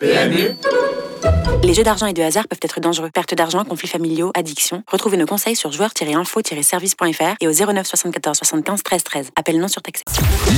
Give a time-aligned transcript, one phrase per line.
[0.00, 0.77] PMU
[1.64, 3.10] Les jeux d'argent et de hasard peuvent être dangereux.
[3.12, 4.84] Perte d'argent, conflits familiaux, addiction.
[4.86, 9.30] Retrouvez nos conseils sur joueurs-info-service.fr et au 09 74 75 13 13.
[9.34, 10.04] Appel non surtaxé.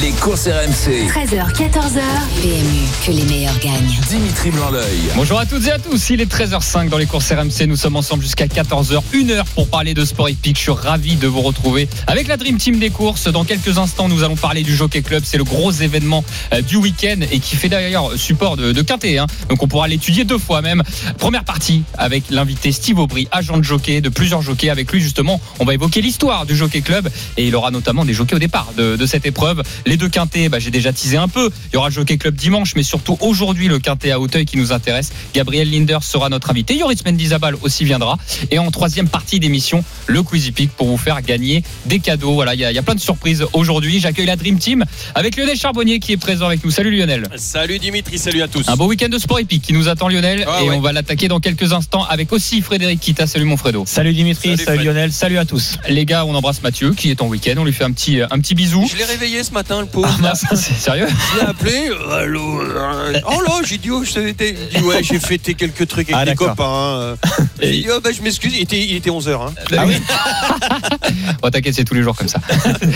[0.03, 1.09] Les courses RMC.
[1.09, 2.01] 13h, 14h.
[2.43, 3.99] PMU, que les meilleurs gagnent.
[4.09, 4.71] Dimitri blanc
[5.17, 7.97] Bonjour à toutes et à tous, il est 13h05 dans les courses RMC, nous sommes
[7.97, 11.41] ensemble jusqu'à 14h, une heure pour parler de sport épique, je suis ravi de vous
[11.41, 15.03] retrouver avec la Dream Team des courses, dans quelques instants nous allons parler du Jockey
[15.03, 18.83] Club, c'est le gros événement euh, du week-end et qui fait d'ailleurs support de, de
[18.83, 19.27] Quintet, hein.
[19.49, 20.83] donc on pourra l'étudier deux fois même.
[21.19, 25.41] Première partie avec l'invité Steve Aubry, agent de jockey, de plusieurs jockeys, avec lui justement
[25.59, 28.73] on va évoquer l'histoire du Jockey Club et il aura notamment des jockeys au départ
[28.77, 29.63] de, de cette épreuve.
[29.87, 31.51] Les deux quintés, bah, j'ai déjà teasé un peu.
[31.73, 34.57] Il y aura le Jockey Club dimanche, mais surtout aujourd'hui le quintet à Hauteuil qui
[34.57, 35.13] nous intéresse.
[35.35, 36.77] Gabriel Linder sera notre invité.
[36.77, 38.17] Yoris Mendizabal aussi viendra.
[38.51, 42.35] Et en troisième partie d'émission, le Quizy Peak pour vous faire gagner des cadeaux.
[42.35, 44.01] Voilà, il y, a- il y a plein de surprises aujourd'hui.
[44.01, 46.71] J'accueille la Dream Team avec Lionel Charbonnier qui est présent avec nous.
[46.71, 47.29] Salut Lionel.
[47.37, 48.69] Salut Dimitri, salut à tous.
[48.69, 50.77] Un beau week-end de sport épique qui nous attend Lionel Ah et ouais.
[50.81, 53.27] On va l'attaquer dans quelques instants avec aussi Frédéric Kita.
[53.27, 53.85] Salut mon Fredo.
[53.87, 54.83] Salut Dimitri, Salut.
[54.83, 55.77] Lionel, salut à tous.
[55.91, 57.53] Les gars, on embrasse Mathieu qui est en week-end.
[57.59, 58.89] On lui fait un petit, un petit bisou.
[58.91, 60.09] Je l'ai réveillé ce matin, le pauvre.
[60.25, 61.07] Ah, c'est sérieux?
[61.35, 61.91] Je l'ai appelé.
[61.91, 62.63] euh, allô.
[62.63, 66.29] euh, Oh là, j'ai dit, oh, je t'ai dit, ouais, j'ai fêté quelques trucs avec
[66.29, 66.65] Ah, des copains.
[66.65, 67.17] euh.
[67.63, 69.33] J'ai dit, oh, bah, je m'excuse, il était, il était 11h.
[69.35, 69.53] Hein.
[69.77, 69.97] Ah oui
[71.43, 72.39] Oh t'inquiète, c'est tous les jours comme ça.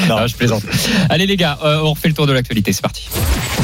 [0.09, 0.63] non, je plaisante.
[1.11, 3.09] Allez les gars, euh, on refait le tour de l'actualité, c'est parti.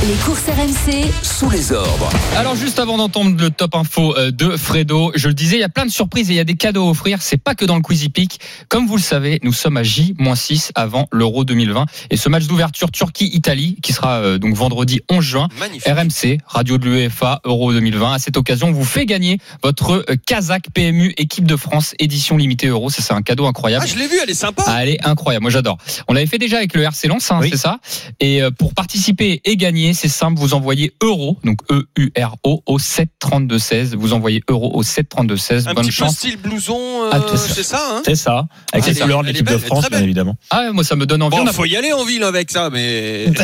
[0.06, 2.11] Les courses RMC, Sous les ordres.
[2.36, 5.64] Alors juste avant d'entendre le top info euh, de Fredo, je le disais, il y
[5.64, 7.22] a plein de surprises et il y a des cadeaux à offrir.
[7.22, 8.41] C'est pas que dans le Quizy Peak.
[8.69, 12.91] Comme vous le savez, nous sommes à J-6 avant l'Euro 2020 et ce match d'ouverture
[12.91, 15.48] Turquie-Italie qui sera euh, donc vendredi 11 juin.
[15.58, 15.86] Magnifique.
[15.92, 18.14] RMC, radio de l'UEFA, Euro 2020.
[18.14, 22.36] À cette occasion, on vous fait gagner votre euh, Kazakh PMU équipe de France édition
[22.36, 22.91] limitée Euro.
[22.91, 23.84] Ça c'est un cadeau incroyable.
[23.86, 24.62] Ah, je l'ai vu, elle est sympa.
[24.67, 25.78] Ah, elle est incroyable, moi j'adore.
[26.08, 27.48] On l'avait fait déjà avec le RC Lens, hein, Oui.
[27.50, 27.78] c'est ça?
[28.20, 33.95] Et pour participer et gagner, c'est simple, vous envoyez euro, donc E-U-R-O, au 732-16.
[34.01, 35.69] Vous envoyez euro au 732-16.
[35.69, 36.11] Un Bonne petit chance.
[36.15, 37.55] peu style blouson, euh, Ah, tout ça.
[37.55, 40.37] c'est ça, hein C'est ça, avec Ah, les couleurs de l'équipe de France, bien évidemment.
[40.51, 41.36] Ah, moi ça me donne envie.
[41.36, 43.27] Bon, On a- faut y aller en ville avec ça, mais.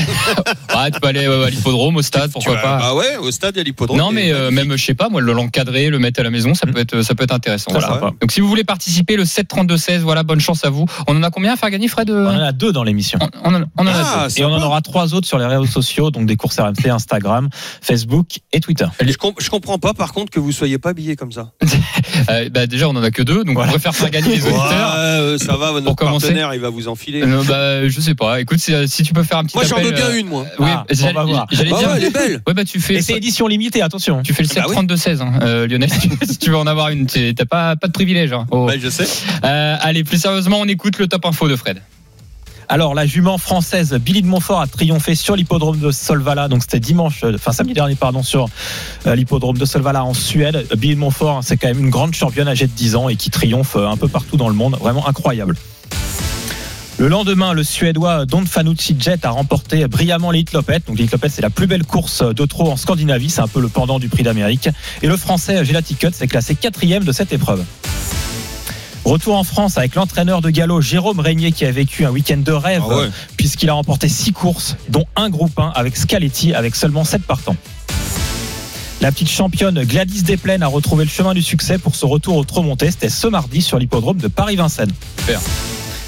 [0.79, 2.79] Ah, tu peux aller euh, à l'hippodrome, au stade, pourquoi vas- pas.
[2.79, 3.97] Bah ouais, au stade, il y a l'hippodrome.
[3.99, 6.53] Non, mais euh, même, je sais pas, moi, le l'encadrer, le mettre à la maison,
[6.55, 7.71] ça peut être, ça peut être intéressant.
[7.73, 7.89] Voilà.
[7.89, 8.11] sympa.
[8.21, 10.85] Donc, si vous voulez participer, le 732-16, voilà, bonne chance à vous.
[11.07, 13.19] On en a combien à faire gagner, Fred On en a deux dans l'émission.
[13.23, 15.47] on, on en, on en a Ah, Et on en aura trois autres sur les
[15.47, 17.49] réseaux sociaux, donc des courses RMC, Instagram,
[17.81, 18.87] Facebook et Twitter.
[19.01, 21.53] Je comprends pas, par contre, que vous soyez pas habillé comme ça.
[22.31, 23.65] Euh, bah, déjà, on en a que deux, donc Ouais.
[23.67, 24.95] on préfère faire gagner les Ouais, auditeurs.
[24.97, 27.23] euh, ça va, notre partenaire, il va vous enfiler.
[27.23, 28.41] Euh, bah, je sais pas.
[28.41, 30.45] Écoute, si, si tu peux faire un petit Moi, j'en veux bien une, moi.
[30.59, 31.47] Oui, Ah, j'allais on va voir.
[31.53, 31.89] j'allais Bah dire.
[31.91, 32.43] ouais, elle est belle.
[32.47, 32.95] Ouais, bah tu fais.
[32.95, 34.23] Et c'est édition limitée, attention.
[34.23, 34.75] Tu fais le Bah oui.
[34.75, 35.91] 732-16, hein, euh, Lionel.
[36.29, 38.33] si tu- veux en avoir une, t'as pas, pas de privilège.
[38.33, 38.47] hein.
[38.51, 38.65] Oh.
[38.67, 39.07] Ouais, je sais.
[39.45, 41.81] Euh, allez, plus sérieusement, on écoute le top info de Fred.
[42.69, 46.49] Alors, la jument française Billy de Montfort a triomphé sur l'hippodrome de Solvala.
[46.49, 48.49] Donc, c'était dimanche, euh, enfin samedi dernier, pardon, sur
[49.07, 50.67] euh, l'hippodrome de Solvala en Suède.
[50.77, 53.15] Billy de Montfort, hein, c'est quand même une grande championne âgée de 10 ans et
[53.15, 54.77] qui triomphe euh, un peu partout dans le monde.
[54.81, 55.57] Vraiment incroyable.
[56.99, 60.89] Le lendemain, le Suédois Don Fanucci Jet a remporté brillamment l'Elite Lopette.
[60.89, 63.31] Donc, l'Elite Lopette, c'est la plus belle course de trot en Scandinavie.
[63.31, 64.71] C'est un peu le pendant du prix d'Amérique.
[65.03, 67.65] Et le français Gelati Cut s'est classé quatrième de cette épreuve.
[69.07, 72.51] Retour en France avec l'entraîneur de galop Jérôme Régnier qui a vécu un week-end de
[72.51, 73.09] rêve Ah ouais.
[73.37, 77.55] puisqu'il a remporté six courses, dont un groupe 1 avec Scaletti avec seulement 7 partants.
[79.01, 82.43] La petite championne Gladys Desplaines a retrouvé le chemin du succès pour ce retour au
[82.43, 82.91] trot monté.
[82.91, 84.93] C'était ce mardi sur l'hippodrome de Paris-Vincennes.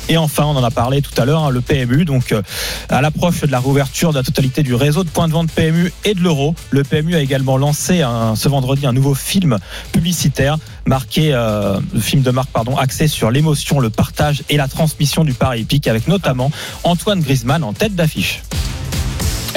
[0.09, 2.05] Et enfin, on en a parlé tout à l'heure, hein, le PMU.
[2.05, 2.43] Donc, euh,
[2.89, 5.93] à l'approche de la réouverture de la totalité du réseau de points de vente PMU
[6.05, 8.03] et de l'euro, le PMU a également lancé
[8.35, 9.59] ce vendredi un nouveau film
[9.93, 15.25] publicitaire marqué, euh, film de marque pardon, axé sur l'émotion, le partage et la transmission
[15.25, 16.51] du pari épique, avec notamment
[16.83, 18.43] Antoine Griezmann en tête d'affiche.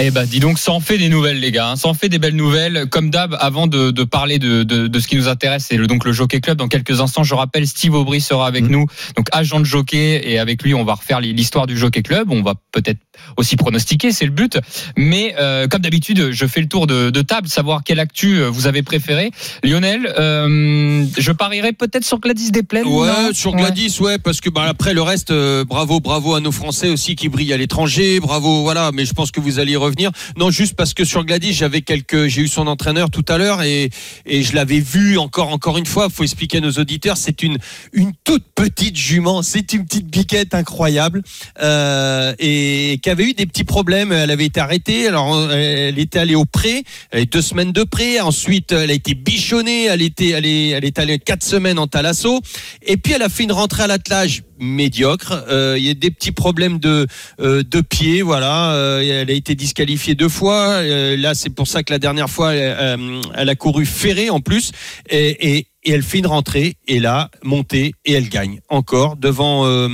[0.04, 1.70] Eh ben, dis donc, ça en fait des nouvelles, les gars.
[1.70, 1.76] hein.
[1.76, 2.88] Ça en fait des belles nouvelles.
[2.90, 5.86] Comme d'hab, avant de, de parler de, de, de ce qui nous intéresse, c'est le,
[5.86, 6.58] donc le Jockey Club.
[6.58, 8.72] Dans quelques instants, je rappelle, Steve Aubry sera avec Mhm.
[8.72, 8.86] nous,
[9.16, 12.32] donc agent de jockey, et avec lui, on va refaire l'histoire du Jockey Club.
[12.32, 12.98] On va peut-être
[13.38, 14.58] aussi pronostiquer, c'est le but.
[14.98, 18.66] Mais euh, comme d'habitude, je fais le tour de, table, savoir quelle actu euh, vous
[18.66, 19.30] avez préféré.
[19.64, 22.88] Lionel, euh, je parierais peut-être sur Gladys Desplaines.
[22.88, 23.34] Ouais, non?
[23.34, 23.52] sur.
[23.52, 27.16] Gladys, ouais, parce que bah, après le reste, euh, bravo, bravo à nos Français aussi
[27.16, 28.90] qui brillent à l'étranger, bravo, voilà.
[28.94, 29.78] Mais je pense que vous allez y
[30.38, 33.62] Non, juste parce que sur Gladys, j'avais quelques, j'ai eu son entraîneur tout à l'heure
[33.62, 33.90] et
[34.26, 36.10] et je l'avais vu encore, encore une fois.
[36.10, 37.58] Faut expliquer à nos auditeurs, c'est une
[37.94, 41.24] une toute petite jument, c'est une petite biquette incroyable
[41.62, 44.12] euh, et qui avait eu des petits problèmes.
[44.12, 45.08] Elle avait été arrêtée.
[45.08, 48.20] Alors elle était allée au pré, elle deux semaines de pré.
[48.20, 49.86] Ensuite, elle a été bichonnée.
[49.86, 52.42] Elle était, elle est allée quatre semaines en talasso.
[52.82, 55.44] Et puis elle a fait une rentrée à l'attelage médiocre.
[55.50, 57.08] Euh, il y a des petits problèmes de
[57.42, 58.74] euh, de pied, voilà.
[58.74, 60.82] Euh, elle a été disqualifiée deux fois.
[60.82, 64.30] Euh, là, c'est pour ça que la dernière fois, elle, euh, elle a couru ferré
[64.30, 64.72] en plus.
[65.10, 69.66] Et, et, et elle fait une rentrée et là montée et elle gagne encore devant
[69.66, 69.88] euh,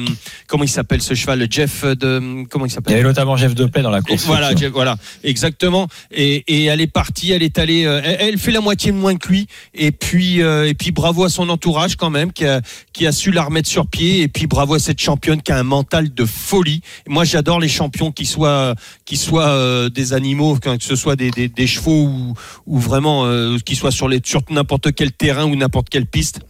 [0.47, 3.37] comment il s'appelle ce cheval le Jeff de comment il Il y s'appelle avait notamment
[3.37, 4.25] Jeff Deplay dans la et course.
[4.25, 4.53] voilà.
[4.55, 5.87] Jeff- voilà, exactement.
[6.11, 8.97] Et, et elle est partie, elle est allée, euh, elle, elle fait la moitié de
[8.97, 9.47] moins que lui.
[9.73, 12.61] Et puis, euh, et puis bravo à son entourage quand même, qui a,
[12.93, 14.21] qui a su la remettre sur pied.
[14.21, 16.81] Et puis bravo à cette championne qui a un mental de folie.
[17.07, 18.75] Moi, j'adore les champions qui soient,
[19.05, 22.33] qui soient euh, des animaux, que ce soit des, des, des chevaux ou,
[22.65, 26.41] ou vraiment euh, qui soient sur les, sur n'importe quel terrain ou n'importe quelle piste.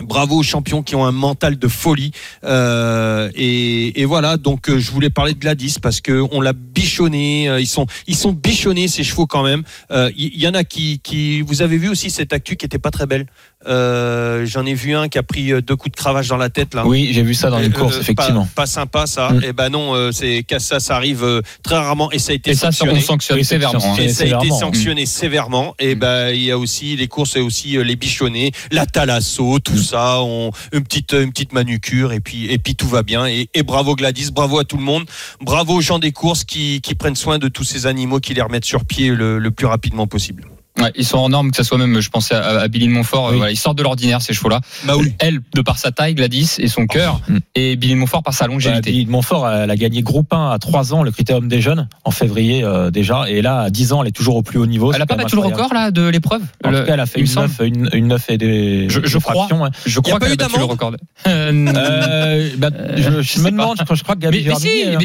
[0.00, 2.12] Bravo aux champions qui ont un mental de folie.
[2.44, 7.48] Euh, et, voilà, donc euh, je voulais parler de Gladys parce que on l'a bichonné.
[7.48, 9.64] euh, ils sont, ils sont bichonnés ces chevaux quand même.
[9.90, 12.78] Il y, y en a qui, qui, vous avez vu aussi cette actu qui était
[12.78, 13.26] pas très belle.
[13.66, 16.50] Euh, J'en ai vu un qui a pris euh, deux coups de cravache dans la
[16.50, 16.86] tête là.
[16.86, 18.44] Oui, j'ai vu ça dans course, euh, effectivement.
[18.54, 19.30] Pas, pas sympa ça.
[19.30, 19.44] Mm.
[19.44, 22.34] Et ben non, euh, c'est que ça, ça arrive euh, très rarement et ça a
[22.34, 23.44] été Et ça, ça, sanctionné.
[23.44, 23.96] sévèrement.
[23.96, 25.74] Et ça a été sanctionné sévèrement.
[25.78, 29.58] Et ben il y a aussi les courses et aussi euh, les bichonnés, la thalasso,
[29.60, 33.26] tout ça, on, une petite une petite manucure et puis et puis tout va bien.
[33.26, 35.04] Et, et bravo Gladys, bravo à tout le monde,
[35.40, 38.42] bravo aux gens des courses qui, qui prennent soin de tous ces animaux, qui les
[38.42, 40.44] remettent sur pied le, le plus rapidement possible.
[40.80, 42.92] Ouais, ils sont en norme, que ça soit même, je pensais à, à Billy de
[42.92, 44.60] Montfort, euh, voilà, ils sortent de l'ordinaire ces chevaux-là.
[44.84, 45.12] Bah oui.
[45.18, 47.36] Elle, de par sa taille, Gladys et son cœur, Mm.
[47.54, 48.90] et Billy de Montfort par sa Bah, longévité.
[48.90, 51.88] Billy de Montfort, elle a gagné groupe 1 à 3 ans, le critérium des jeunes,
[52.04, 53.28] en février euh, déjà.
[53.28, 54.92] Et là, à 10 ans, elle est toujours au plus haut niveau.
[54.92, 56.42] elle C'est a pas battu le record là de l'épreuve?
[56.64, 57.48] En Le- tout cas, elle a fait une semble.
[57.48, 59.34] 9, une, une 9 et des, Je- je crois.
[59.34, 59.68] fractions, ouais.
[59.84, 60.92] Je crois qu'elle a eu battu le d'amende record.
[61.26, 64.68] Euh, Euh, bah, je, je sais me demande, je crois, je crois que Gabi souci,
[64.82, 64.96] il,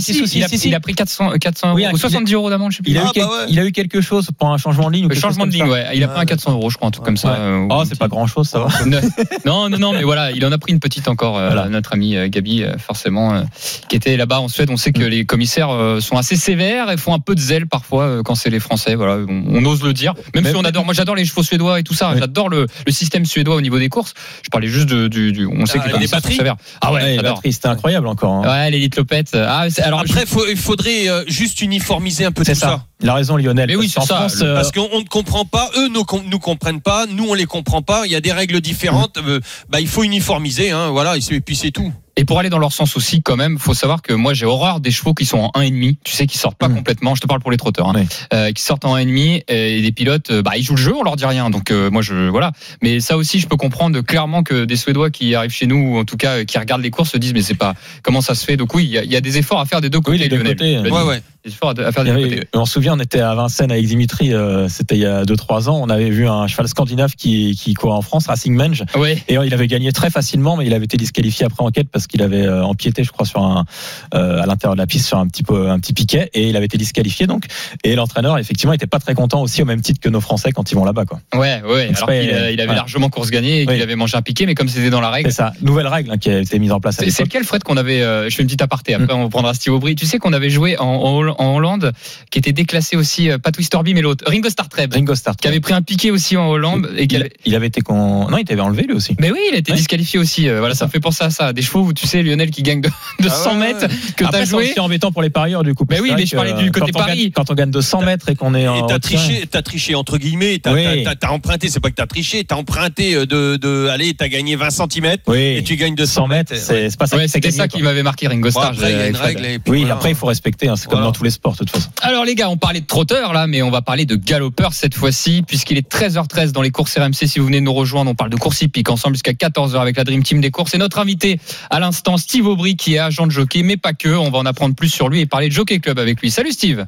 [0.43, 0.67] a, si, si.
[0.69, 2.91] il a pris 400, 400 Oui, euros, un- ou 70 euros d'amende, je sais plus.
[2.91, 5.13] Il a, eu Ah, bah il a eu quelque chose pour un changement de ligne
[5.13, 5.85] changement de ouais.
[5.95, 7.37] Il a pris un 400 euros, je crois, un truc comme ça.
[7.69, 8.67] Oh, c'est pas grand chose, ça va.
[9.45, 12.15] non, non, non, mais voilà, il en a pris une petite encore, euh, notre ami
[12.15, 13.43] euh, Gabi, euh, forcément,
[13.89, 14.69] qui était là-bas en Suède.
[14.71, 15.07] On sait que Mm.
[15.07, 15.69] les commissaires
[15.99, 18.95] sont assez sévères et font un peu de zèle parfois quand c'est les Français.
[18.95, 20.13] Voilà, on, ose le dire.
[20.35, 22.13] Même si on adore, moi j'adore les chevaux suédois et tout ça.
[22.17, 24.13] J'adore le, système suédois au niveau des courses.
[24.43, 26.55] Je parlais juste de, du, on sait Ah, que les batteries sévères.
[26.81, 27.35] Ah ouais, Ouais, j'adore.
[27.35, 28.33] Batterie, c'était incroyable encore.
[28.33, 28.41] hein.
[28.49, 29.35] Ouais, l'élite Lopette.
[29.35, 32.83] Ah, alors, Après, il faudrait juste uniformiser un peu tout ça.
[32.99, 33.05] Ça.
[33.05, 33.67] Il a raison, Lionel.
[33.67, 36.23] Mais oui, c'est ça, France, euh, Parce qu'on on ne comprend pas, eux nous, com-
[36.25, 38.05] nous comprennent pas, nous on les comprend pas.
[38.05, 39.17] Il y a des règles différentes.
[39.17, 39.39] euh,
[39.69, 41.15] bah, il faut uniformiser, hein, voilà.
[41.17, 41.93] Et puis c'est tout.
[42.17, 44.79] Et pour aller dans leur sens aussi, quand même, faut savoir que moi j'ai horreur
[44.79, 45.97] des chevaux qui sont en 1,5.
[46.03, 46.75] Tu sais, qui sortent pas Mm.
[46.75, 47.15] complètement.
[47.15, 47.93] Je te parle pour les trotteurs, hein.
[47.95, 48.07] Oui.
[48.33, 51.03] Euh, qui sortent en 1,5 et des pilotes, euh, bah ils jouent le jeu, on
[51.03, 51.49] leur dit rien.
[51.49, 52.51] Donc euh, moi je voilà.
[52.81, 55.97] Mais ça aussi, je peux comprendre clairement que des Suédois qui arrivent chez nous, ou
[55.99, 58.43] en tout cas qui regardent les courses, se disent mais c'est pas comment ça se
[58.43, 58.57] fait?
[58.57, 60.17] Donc oui, il y, a- il y a des efforts à faire des deux côtés.
[60.17, 60.55] Oui, les deux Lionel.
[60.55, 60.73] côtés.
[60.75, 61.21] L'as Ouais, ouais.
[61.45, 62.47] Des efforts à faire des deux avait- côtés.
[62.55, 65.69] on se souvient, on était à Vincennes avec Dimitri, euh, c'était il y a 2-3
[65.69, 65.79] ans.
[65.81, 68.83] On avait vu un cheval scandinave qui, qui courait en France, Racing Menge.
[68.97, 69.23] Ouais.
[69.29, 72.21] Et il avait gagné très facilement, mais il avait été disqualifié après enquête parce qu'il
[72.21, 73.65] avait euh, empiété, je crois, sur un,
[74.13, 76.55] euh, à l'intérieur de la piste sur un petit peu, un petit piquet, et il
[76.55, 77.45] avait été disqualifié donc.
[77.83, 80.71] Et l'entraîneur, effectivement, était pas très content aussi au même titre que nos Français quand
[80.71, 81.19] ils vont là-bas, quoi.
[81.35, 81.91] Ouais, ouais.
[81.95, 82.75] Alors a- il avait voilà.
[82.75, 83.81] largement course gagnée et qu'il Oui.
[83.81, 85.29] avait mangé un piqué, mais comme c'était dans la règle.
[85.31, 87.77] C'est ça, nouvelle règle hein, qui a été mise en place C'est lequel Fred qu'on
[87.77, 88.93] avait euh, Je fais une petite aparté.
[88.93, 89.19] Après, Mm.
[89.19, 89.95] on prendra Steve Aubry.
[89.95, 91.91] Tu sais qu'on avait joué en, en Holl- en Hollande,
[92.31, 95.35] qui était déclassé aussi, euh, pas Twisterby, mais l'autre, Ringo Startreb, Ringo Starr.
[95.35, 97.31] qui avait pris un piqué aussi en Hollande et il, avait.
[97.45, 98.27] il avait été con...
[98.29, 99.15] Non, il t'avait enlevé lui aussi.
[99.19, 99.77] Mais oui, il a été Ouais.
[99.77, 100.47] disqualifié aussi.
[100.49, 101.53] euh, voilà, ça me fait penser à ça.
[101.53, 102.89] Des chevaux où tu sais, Lionel qui gagne de,
[103.19, 104.69] de Ah 100 ouais, mètres, que t'as c'est joué.
[104.69, 105.85] aussi embêtant pour les parieurs du coup.
[105.89, 107.17] Mais oui, mais c'est je parlais du côté quand on pari.
[107.23, 108.85] gagne- Quand on gagne de 100 mètres et qu'on est Et en.
[108.87, 111.05] t'as triché, t'as triché entre guillemets, t'as Oui.
[111.29, 114.69] emprunté, c'est pas que t'as triché, t'as emprunté euh, de, de, allez, t'as gagné 20
[114.69, 115.37] cm Oui.
[115.57, 117.77] et tu gagnes de 100 mètres, c'est c'est pas ça Ouais, c'était ça quoi.
[117.79, 118.67] qui m'avait marqué Ringo Bon, Starr.
[118.73, 119.45] après, il y a avec une règle.
[119.45, 119.95] et puis Oui, voilà.
[119.95, 121.07] après il faut respecter, hein, c'est comme Voilà.
[121.07, 121.89] dans tous les sports de toute façon.
[122.01, 124.93] Alors les gars, on parlait de trotteurs là, mais on va parler de galopeurs cette
[124.95, 127.27] fois-ci, puisqu'il est 13h13 dans les courses RMC.
[127.27, 129.97] Si vous venez de nous rejoindre, on parle de course hippique ensemble jusqu'à 14h avec
[129.97, 130.73] la Dream Team des courses.
[130.73, 134.09] Et notre invité à l'instant, Steve Aubry, qui est agent de jockey, mais pas que.
[134.09, 136.29] On va en apprendre plus sur lui et parler de Jockey Club avec lui.
[136.29, 136.85] Salut Steve.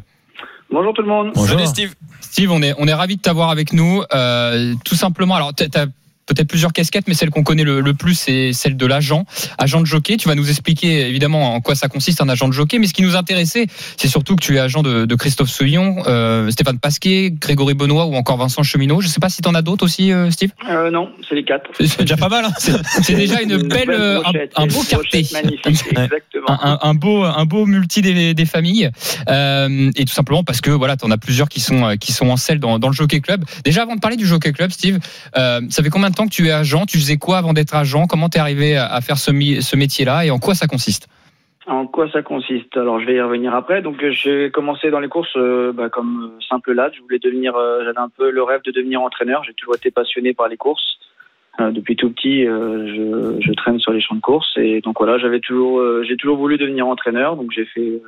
[0.72, 1.32] Bonjour tout le monde.
[1.34, 1.58] Bonjour.
[1.58, 1.96] Salut Steve.
[2.22, 4.03] Steve, on est, on est ravi de t'avoir avec nous.
[4.13, 5.88] Euh, tout simplement, alors tu as
[6.29, 9.25] peut-être plusieurs casquettes, mais celle qu'on connaît le, le plus, c'est celle de l'agent,
[9.57, 10.15] agent de jockey.
[10.17, 12.93] Tu vas nous expliquer évidemment en quoi ça consiste un agent de jockey, mais ce
[12.93, 13.67] qui nous intéressait,
[13.98, 18.05] c'est surtout que tu es agent de, de Christophe Souillon, euh, Stéphane Pasquet, Grégory Benoît
[18.05, 19.01] ou encore Vincent Cheminot.
[19.01, 20.51] Je sais pas si tu en as d'autres aussi, euh, Steve?
[20.69, 21.69] Euh, non, c'est les quatre.
[21.79, 22.45] C'est déjà pas mal.
[22.45, 22.53] hein.
[23.01, 23.88] C'est déjà une belle,
[24.21, 24.83] brochette, un, beau
[25.33, 26.48] Magnifique, exactement.
[26.48, 28.89] un, beau un beau multi des, des familles
[29.29, 32.29] Euh, et tout simplement parce que voilà tu en as plusieurs qui sont qui sont
[32.29, 35.00] en selle dans, dans le jockey club déjà avant de parler du jockey club Steve
[35.38, 37.75] euh, ça fait combien de temps que tu es agent tu faisais quoi avant d'être
[37.75, 38.07] agent?
[38.07, 41.07] Comment t'es arrivé à faire ce, mi- ce métier là et en quoi ça consiste?
[41.67, 42.75] En quoi ça consiste?
[42.77, 43.83] Alors, je vais y revenir après.
[43.83, 46.91] Donc, euh, j'ai commencé dans les courses euh, bah, comme euh, simple lad.
[46.95, 49.43] Je voulais devenir, j'avais un peu le rêve de devenir entraîneur.
[49.43, 50.97] J'ai toujours été passionné par les courses.
[51.59, 55.83] Depuis tout petit, je, traîne sur les champs de course et donc voilà, j'avais toujours,
[56.07, 58.01] j'ai toujours voulu devenir entraîneur, donc j'ai fait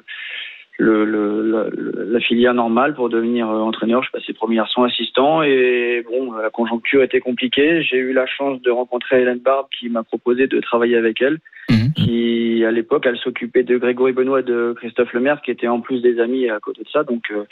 [0.78, 1.66] le, le, la,
[2.06, 4.01] la filière normale pour devenir euh, entraîneur.
[4.04, 7.84] Je suis passé premier garçon assistant et bon, la conjoncture était compliquée.
[7.84, 11.40] J'ai eu la chance de rencontrer Hélène Barbe qui m'a proposé de travailler avec elle.
[11.70, 11.94] Mhm.
[11.96, 15.80] Qui à l'époque, elle s'occupait de Grégory Benoît, et de Christophe Lemaire, qui étaient en
[15.82, 17.04] plus des amis à côté de ça.
[17.04, 17.44] Donc euh,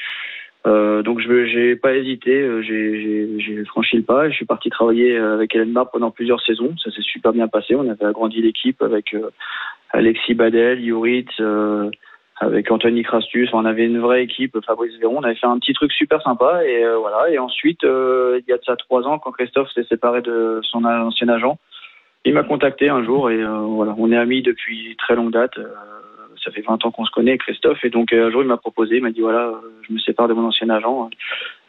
[0.67, 4.69] euh, donc je j'ai pas hésité, euh, j'ai- franchi le pas et je suis parti
[4.69, 6.75] travailler avec Hélène Barbe pendant plusieurs saisons.
[6.83, 7.75] Ça s'est super bien passé.
[7.75, 9.29] On avait agrandi l'équipe avec euh,
[9.91, 11.89] Alexis Badel, Yuritz, euh,
[12.39, 13.49] avec Anthony Crastus.
[13.53, 15.17] On avait une vraie équipe, Fabrice Véron.
[15.19, 17.29] On avait fait un petit truc super sympa et euh, voilà.
[17.29, 20.59] Et ensuite, euh, il y a de ça trois ans, quand Christophe s'est séparé de
[20.63, 21.57] son ancien agent,
[22.25, 25.57] il m'a contacté un jour et euh, voilà, on est amis depuis très longue date.
[25.57, 25.67] Euh,
[26.43, 28.57] ça fait 20 ans qu'on se connaît, Christophe, et donc euh, un jour il m'a
[28.57, 29.55] proposé, il m'a dit voilà, euh,
[29.87, 31.09] je me sépare de mon ancien agent,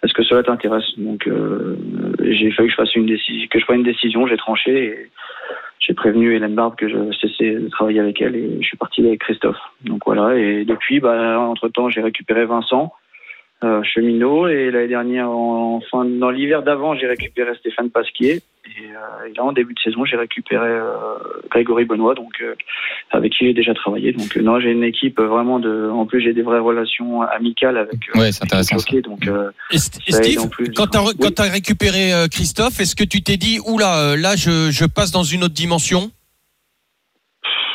[0.05, 0.97] est-ce que cela t'intéresse?
[0.97, 1.29] Donc
[2.21, 5.11] j'ai fallu que je fasse une décision, que je prenne une décision, j'ai tranché et
[5.81, 9.05] j'ai prévenu Hélène Barbe que je cessais de travailler avec elle et je suis parti
[9.05, 9.57] avec Christophe.
[9.83, 12.93] Donc voilà, et depuis, bah, entre temps, j'ai récupéré Vincent.
[13.63, 18.87] Euh, cheminot et l'année dernière en fin dans l'hiver d'avant j'ai récupéré Stéphane Pasquier et,
[18.87, 20.89] euh, et là en début de saison j'ai récupéré euh,
[21.51, 22.55] Grégory Benoît donc euh,
[23.11, 26.23] avec qui j'ai déjà travaillé donc euh, non j'ai une équipe vraiment de en plus
[26.23, 28.77] j'ai des vraies relations amicales avec euh, Ouais, c'est intéressant.
[29.05, 30.73] donc euh, Et, Steve, plus.
[30.73, 31.51] quand tu as, Oui.
[31.51, 35.45] récupéré euh, Christophe, est-ce que tu t'es dit, oula, là, je, je passe dans une
[35.45, 36.11] autre dimension?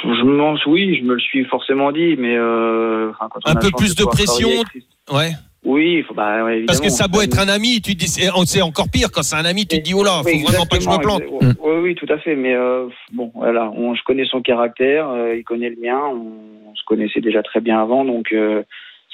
[0.04, 3.56] Je m'en oui je me le suis forcément dit mais euh, enfin, quand on Un
[3.56, 4.50] a peu plus de pression,
[5.12, 5.32] Ouais.
[5.66, 8.08] Oui il faut bah ouais, Parce que ça beau être un ami, tu te dis,
[8.08, 10.44] c'est c'est encore pire quand c'est un ami, tu te dis, oh là, faut Oui,
[10.44, 11.22] vraiment pas que je me plante.
[11.24, 12.36] exa- Oui, oui, tout à fait.
[12.36, 16.70] Mais euh, bon, voilà, on, je connais son caractère, euh, il connaît le mien, on,
[16.72, 18.64] on se connaissait déjà très bien avant, donc euh,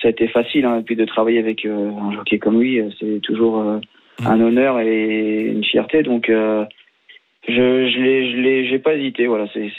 [0.02, 0.66] ça a été facile.
[0.66, 3.80] Hein, et puis de travailler avec euh, un jockey comme lui, c'est toujours euh,
[4.20, 4.28] Mm.
[4.28, 6.04] un honneur et une fierté.
[6.04, 6.66] Donc euh,
[7.48, 9.26] je, je l'ai, je l'ai, j'ai pas hésité.
[9.26, 9.72] Voilà, c'est,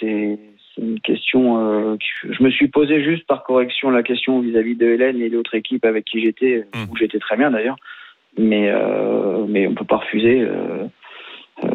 [0.75, 1.59] c'est, une question.
[1.59, 5.29] euh, que je me suis posé juste par correction la question vis-à-vis de Hélène et
[5.29, 6.91] l'autre équipe avec qui j'étais, Mm.
[6.91, 7.77] où j'étais très bien d'ailleurs.
[8.39, 10.47] Mais euh, mais on peut pas refuser.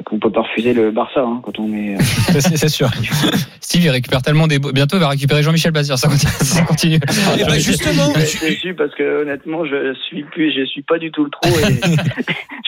[0.08, 1.96] Qu'on peut pas refuser le Barça hein, quand on est.
[1.96, 2.90] euh, C'est sûr.
[3.60, 4.58] Steve, il récupère tellement des.
[4.58, 6.00] Bientôt, il va récupérer Jean-Michel Bazir.
[6.00, 6.32] Ça continue.
[6.40, 7.00] Ça continue.
[7.46, 11.12] Ben, justement, je suis déçu parce que honnêtement, je suis plus, je suis pas du
[11.12, 11.82] tout le trou et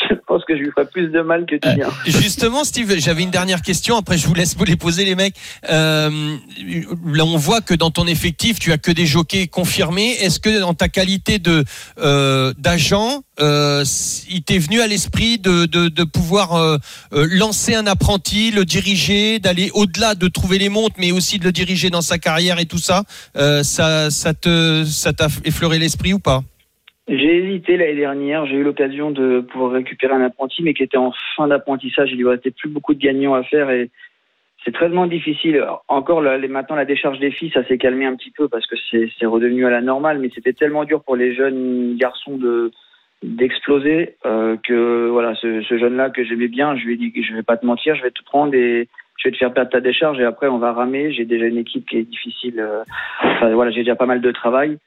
[0.10, 1.88] je pense que je lui ferai plus de mal que du bien.
[2.05, 3.96] Justement, Steve, j'avais une dernière question.
[3.96, 5.36] Après, je vous laisse vous les poser, les mecs.
[5.69, 6.10] Euh,
[7.05, 10.12] là, on voit que dans ton effectif, tu as que des jockeys confirmés.
[10.19, 11.63] Est-ce que, dans ta qualité de
[12.01, 13.86] euh, d'agent, euh,
[14.29, 16.77] il t'est venu à l'esprit de, de, de pouvoir euh,
[17.38, 21.51] lancer un apprenti, le diriger, d'aller au-delà de trouver les montres, mais aussi de le
[21.51, 23.03] diriger dans sa carrière et tout ça
[23.36, 26.41] euh, Ça, te, ça t'a effleuré l'esprit ou pas?
[27.07, 28.45] J'ai hésité l'année dernière.
[28.45, 32.09] J'ai eu l'occasion de pouvoir récupérer un apprenti, mais qui était en fin d'apprentissage.
[32.12, 33.89] Il lui restait plus beaucoup de gagnants à faire et
[34.65, 35.65] c'est très difficile.
[35.88, 39.25] Encore maintenant, la décharge des filles, ça s'est calmé un petit peu parce que c'est
[39.25, 42.71] redevenu à la normale, mais c'était tellement dur pour les jeunes garçons de
[43.23, 47.11] d'exploser euh, que voilà ce, ce jeune là que j'aimais bien je lui ai dit
[47.11, 49.53] que je vais pas te mentir je vais te prendre et je vais te faire
[49.53, 52.59] perdre ta décharge et après on va ramer j'ai déjà une équipe qui est difficile
[52.59, 52.83] euh,
[53.21, 54.77] enfin voilà j'ai déjà pas mal de travail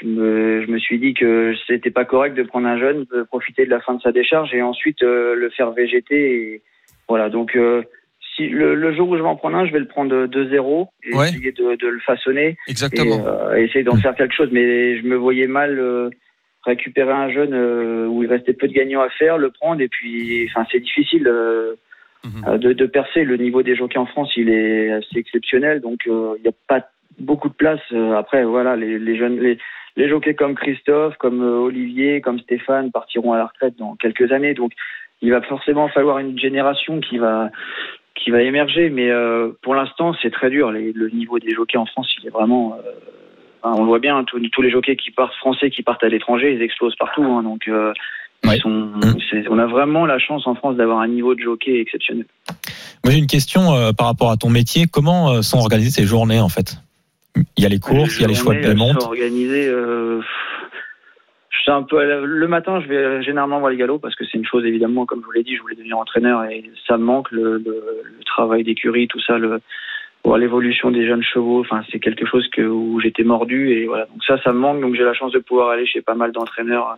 [0.00, 3.24] je me, je me suis dit que c'était pas correct de prendre un jeune, de
[3.24, 6.32] profiter de la fin de sa décharge et ensuite euh, le faire végéter.
[6.54, 6.62] Et
[7.08, 7.82] voilà, donc euh,
[8.34, 10.48] si le, le jour où je vais en prendre un, je vais le prendre de
[10.48, 11.28] 0 et Ouais.
[11.28, 13.22] essayer de, de le façonner et Exactement.
[13.26, 14.48] euh, essayer d'en faire quelque chose.
[14.50, 16.08] Mais je me voyais mal euh,
[16.64, 19.88] récupérer un jeune euh, où il restait peu de gagnants à faire, le prendre et
[19.88, 21.26] puis, enfin, c'est difficile.
[21.28, 21.74] euh,
[22.24, 22.44] Mhm.
[22.46, 23.24] euh, de, de percer.
[23.24, 26.52] Le niveau des jockeys en France, il est assez exceptionnel, donc euh, il n'y a
[26.68, 26.86] pas
[27.18, 27.80] beaucoup de place.
[28.16, 29.58] Après, voilà, les, les jeunes, les,
[29.96, 34.54] les jockeys comme Christophe, comme Olivier, comme Stéphane partiront à la retraite dans quelques années,
[34.54, 34.70] donc
[35.20, 37.50] il va forcément falloir une génération qui va
[38.14, 38.88] qui va émerger.
[38.88, 40.70] Mais euh, pour l'instant, c'est très dur.
[40.70, 42.90] Les- le niveau des jockeys en France, il est vraiment euh,
[43.62, 46.08] enfin, on le voit bien, tous, tous les jockeys qui partent français, qui partent à
[46.08, 47.24] l'étranger, ils explosent partout.
[47.24, 47.92] hein, donc, euh,
[48.44, 48.58] ils Ouais.
[48.58, 48.90] sont,
[49.30, 52.26] c'est- on a vraiment la chance en France d'avoir un niveau de jockey exceptionnel.
[53.04, 54.86] Moi, j'ai une question euh, par rapport à ton métier.
[54.90, 56.76] Comment euh, sont organisées ces journées, en fait?
[57.56, 59.70] Il y a les courses, il y a les choix de sont organisées,
[61.72, 64.46] un peu la- le matin, je vais généralement voir les galops parce que c'est une
[64.46, 67.30] chose évidemment, comme je vous l'ai dit, je voulais devenir entraîneur et ça me manque
[67.30, 69.60] le, le- le travail d'écurie, tout ça, le
[70.24, 71.60] voir l'évolution des jeunes chevaux.
[71.60, 74.06] Enfin, c'est quelque chose que où j'étais mordu et voilà.
[74.06, 74.80] Donc ça, ça me manque.
[74.80, 76.96] Donc j'ai la chance de pouvoir aller chez pas mal d'entraîneurs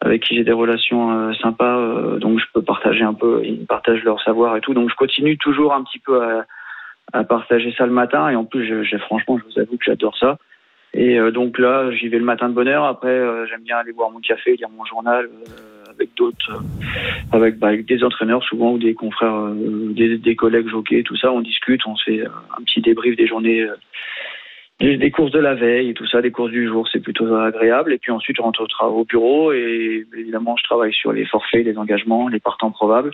[0.00, 1.76] avec qui j'ai des relations euh, sympas.
[1.78, 4.74] euh, donc je peux partager un peu, ils partagent leur savoir et tout.
[4.74, 6.46] Donc je continue toujours un petit peu à,
[7.12, 9.84] à partager ça le matin et en plus, je, j'ai- franchement, je vous avoue que
[9.84, 10.38] j'adore ça.
[10.94, 12.84] Et euh, donc là, j'y vais le matin de bonne heure.
[12.84, 15.28] Après, j'aime bien aller boire mon café, lire mon journal
[15.98, 20.68] avec d'autres, euh, avec, bah, avec des entraîneurs souvent ou des confrères, euh, des, collègues
[20.68, 21.32] jockeys, tout ça.
[21.32, 22.28] On discute, on fait euh,
[22.58, 23.66] un petit débrief des journées,
[24.80, 26.88] des, courses de la veille et tout ça, des courses du jour.
[26.92, 27.92] C'est plutôt agréable.
[27.92, 31.78] Et puis ensuite, je rentre au bureau et évidemment, je travaille sur les forfaits, les
[31.78, 33.10] engagements, les partants probables.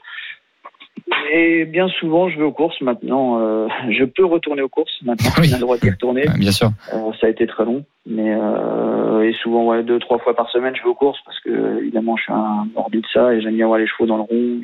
[1.33, 3.41] Et bien souvent, je vais aux courses maintenant.
[3.41, 5.31] euh, je peux retourner aux courses maintenant.
[5.39, 5.47] Oui.
[5.49, 6.25] J'ai le droit d'y retourner.
[6.39, 6.69] Bien sûr.
[6.93, 10.51] Euh, ça a été très long, mais euh, et souvent ouais, deux trois fois par
[10.51, 13.41] semaine je vais aux courses parce que évidemment je suis un mordu de ça et
[13.41, 14.61] j'aime bien voir les chevaux dans le rond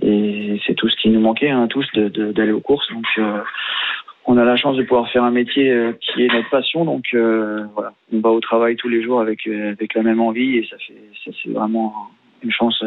[0.00, 3.04] et, c'est tout ce qui nous manquait hein, tous de- de- d'aller aux courses donc
[3.18, 3.40] euh,
[4.26, 7.04] on a la chance de pouvoir faire un métier euh, qui est notre passion donc
[7.14, 10.66] euh, voilà on va au travail tous les jours avec avec la même envie et
[10.70, 11.92] ça fait ça c'est vraiment
[12.42, 12.82] une chance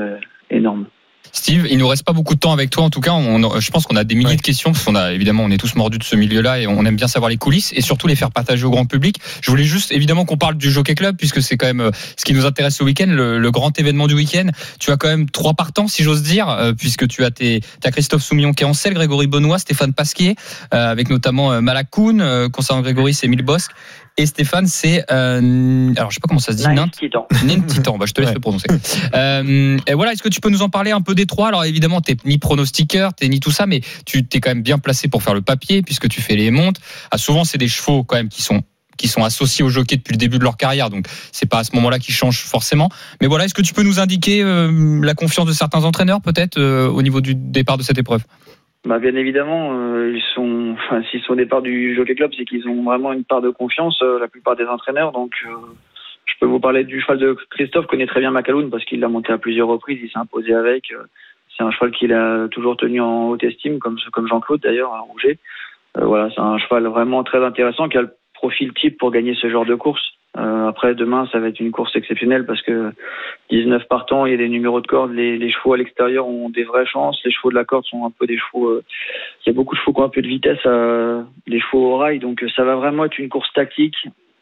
[0.50, 0.88] énorme.
[1.32, 2.84] Steve, il nous reste pas beaucoup de temps avec toi.
[2.84, 4.36] En tout cas, on, je pense qu'on a des milliers Ouais.
[4.36, 6.86] de questions parce qu'on a évidemment, on est tous mordus de ce milieu-là et on
[6.86, 9.18] aime bien savoir les coulisses et surtout les faire partager au grand public.
[9.42, 12.26] Je voulais juste évidemment qu'on parle du Jockey Club puisque c'est quand même euh, ce
[12.26, 14.48] qui nous intéresse ce week-end, le, le grand événement du week-end.
[14.80, 18.24] Tu as quand même trois partants, si j'ose dire, euh, puisque tu as tes, Christophe
[18.24, 20.36] Soumillon qui est en selle, Grégory Benoît, Stéphane Pasquier,
[20.74, 23.72] euh, avec notamment euh, Malakoun, euh, concernant Grégory, c'est Emile Bosque.
[24.18, 27.28] Et Stéphane, c'est euh, alors je sais pas comment ça se dit, Nice Nint- Titan.
[27.46, 28.34] Nint Titan, bah, je te laisse Ouais.
[28.36, 28.68] le prononcer.
[29.14, 31.50] Euh, et voilà, est-ce que tu peux nous en parler un peu des trois?
[31.50, 34.80] Alors évidemment, t'es ni pronostiqueur, t'es ni tout ça, mais tu t'es quand même bien
[34.80, 36.78] placé pour faire le papier puisque tu fais les montes.
[37.12, 38.62] Ah, souvent, c'est des chevaux quand même qui sont
[38.98, 41.64] qui sont associés au jockey depuis le début de leur carrière, donc c'est pas à
[41.66, 42.90] ce moment-là qu'ils changent forcément.
[43.20, 46.58] Mais voilà, est-ce que tu peux nous indiquer euh, la confiance de certains entraîneurs peut-être
[46.58, 48.24] euh, au niveau du départ de cette épreuve?
[48.86, 52.46] Bah, bien évidemment, euh, ils sont, enfin, s'ils sont au départ du Jockey Club, c'est
[52.46, 55.12] qu'ils ont vraiment une part de confiance, euh, la plupart des entraîneurs.
[55.12, 55.56] Donc, euh,
[56.26, 59.08] je peux vous parler du cheval de Christophe, connaît très bien Macaloun parce qu'il l'a
[59.08, 60.94] monté à plusieurs reprises, il s'est imposé avec.
[61.58, 65.00] C'est un cheval qu'il a toujours tenu en haute estime, comme, comme Jean-Claude d'ailleurs, à
[65.00, 65.40] Rouget.
[66.00, 69.50] Voilà, c'est un cheval vraiment très intéressant qui a le profil type pour gagner ce
[69.50, 70.14] genre de course.
[70.38, 72.92] Euh, après, demain, ça va être une course exceptionnelle parce que
[73.52, 75.14] 19 partants, il y a des numéros de corde.
[75.14, 77.22] Les, les chevaux à l'extérieur ont des vraies chances.
[77.24, 78.68] Les chevaux de la corde sont un peu des chevaux.
[78.70, 78.84] euh,
[79.46, 81.94] il y a beaucoup de chevaux qui ont un peu de vitesse, euh, les chevaux
[81.94, 82.20] au rail.
[82.20, 83.96] Donc, ça va vraiment être une course tactique.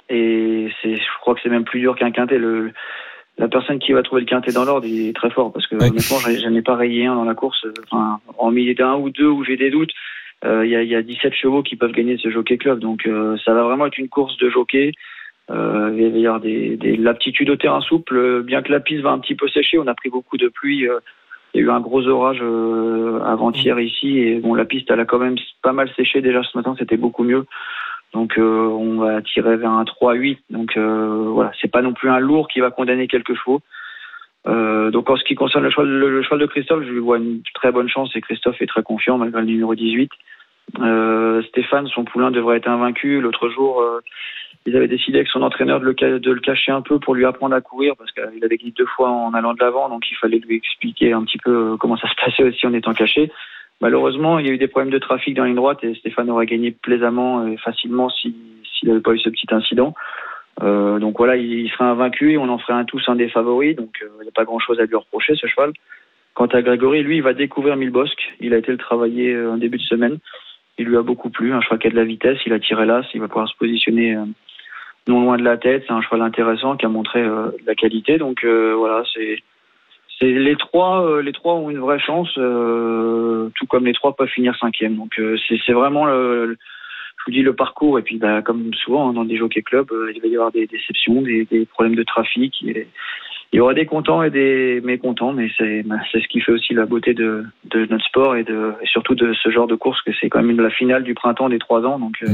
[0.10, 2.38] Et c'est, je crois que c'est même plus dur qu'un quintet.
[2.40, 2.72] Le,
[3.38, 5.90] la personne qui va trouver le quintet dans l'ordre, est très fort parce que Ouais.
[5.90, 7.66] honnêtement, j'en ai- pas rayé un dans la course.
[7.92, 9.92] Enfin, en milieu d'un ou deux où j'ai des doutes,
[10.46, 12.80] euh, il y, a, y a 17 chevaux qui peuvent gagner ce jockey club.
[12.80, 14.92] Donc, euh, ça va vraiment être une course de jockey.
[15.52, 18.80] Euh, il va y avoir des, des l'aptitude au terrain souple, euh, bien que la
[18.80, 19.78] piste va un petit peu sécher.
[19.78, 20.88] On a pris beaucoup de pluie.
[20.88, 21.00] euh,
[21.54, 25.00] il y a eu un gros orage euh, avant-hier ici et bon, la piste elle
[25.00, 26.76] a quand même pas mal séché déjà ce matin.
[26.80, 27.46] C'était beaucoup mieux.
[28.14, 30.38] Donc euh, on va tirer vers un 3-8.
[30.50, 33.62] Donc euh, voilà, c'est pas non plus un lourd qui va condamner quelques chevaux.
[34.48, 37.00] Euh, donc en ce qui concerne le cheval, le, le cheval de Christophe, je lui
[37.00, 40.10] vois une très bonne chance et Christophe est très confiant malgré le numéro 18.
[40.80, 43.22] Euh, Stéphane, son poulain devrait être invaincu.
[43.22, 44.00] L'autre jour, euh,
[44.66, 47.56] ils avaient décidé avec son entraîneur de le, le cacher un peu pour lui apprendre
[47.56, 50.40] à courir parce qu'il avait gagné deux fois en allant de l'avant, donc il fallait
[50.40, 53.32] lui expliquer un petit peu euh, comment ça se passait aussi en étant caché.
[53.82, 56.30] Malheureusement, il y a eu des problèmes de trafic dans la ligne droite et Stéphane
[56.30, 59.94] aurait gagné plaisamment et facilement si- s'il n'avait pas eu ce petit incident.
[60.62, 63.28] Euh, donc voilà, il, il serait invaincu et on en ferait un tous un des
[63.28, 65.74] favoris, donc euh, il n'y a pas grand-chose à lui reprocher ce cheval.
[66.36, 68.34] Quant à Grégory, lui, il va découvrir Milbosque.
[68.40, 70.18] Il a été le travailler en début de semaine.
[70.80, 71.54] Il lui a beaucoup plu.
[71.54, 73.56] Un cheval qui a de la vitesse, il a tiré l'as, il va pouvoir se
[73.58, 74.18] positionner
[75.08, 75.84] non loin de la tête.
[75.88, 78.18] C'est un cheval intéressant qui a montré euh, la qualité.
[78.18, 79.38] Donc euh, voilà, c'est
[80.22, 81.06] les trois.
[81.06, 84.96] euh, les trois ont une vraie chance, euh, tout comme les trois peuvent finir cinquième.
[84.96, 86.58] Donc euh, c'est vraiment le,
[87.18, 88.00] je vous dis le parcours.
[88.00, 90.52] Et puis bah, comme souvent hein, dans des jockey clubs, euh, il va y avoir
[90.52, 92.54] des déceptions, des, des problèmes de trafic.
[92.62, 96.54] Il y aura des contents et des mécontents, mais c'est bah, c'est ce qui fait
[96.54, 99.76] aussi la beauté de, de notre sport et, de, et surtout de ce genre de
[99.76, 102.00] course, que c'est quand même la finale du printemps des trois ans.
[102.00, 102.30] Donc, euh,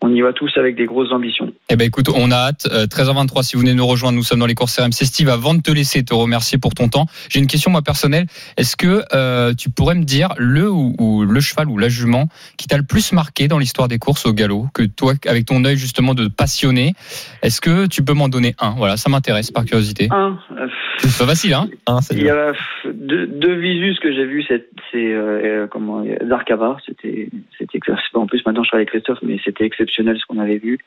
[0.00, 1.52] on y va tous avec des grosses ambitions.
[1.68, 2.68] Eh ben écoute, on a hâte.
[2.72, 4.92] Euh, 13h23, si vous venez nous rejoindre, nous sommes dans les courses RMC.
[4.92, 8.26] Steve, avant de te laisser te remercier pour ton temps, j'ai une question moi personnelle.
[8.56, 12.28] Est-ce que euh, tu pourrais me dire le ou, ou le cheval ou la jument
[12.56, 15.64] qui t'a le plus marqué dans l'histoire des courses au galop, que toi, avec ton
[15.64, 16.94] œil justement de passionné,
[17.42, 18.74] est-ce que tu peux m'en donner un?
[18.76, 20.08] Voilà, ça m'intéresse par curiosité.
[20.10, 21.68] Un, euh, C'est pas facile, hein?
[21.86, 22.52] Hein, il y a euh,
[22.92, 24.62] deux, deux visus que j'ai vus, c'est
[24.94, 27.80] euh, euh, comment Zarkava, c'était c'était
[28.18, 30.78] en plus maintenant je travaille avec Christophe, mais c'était exceptionnel ce qu'on avait vu.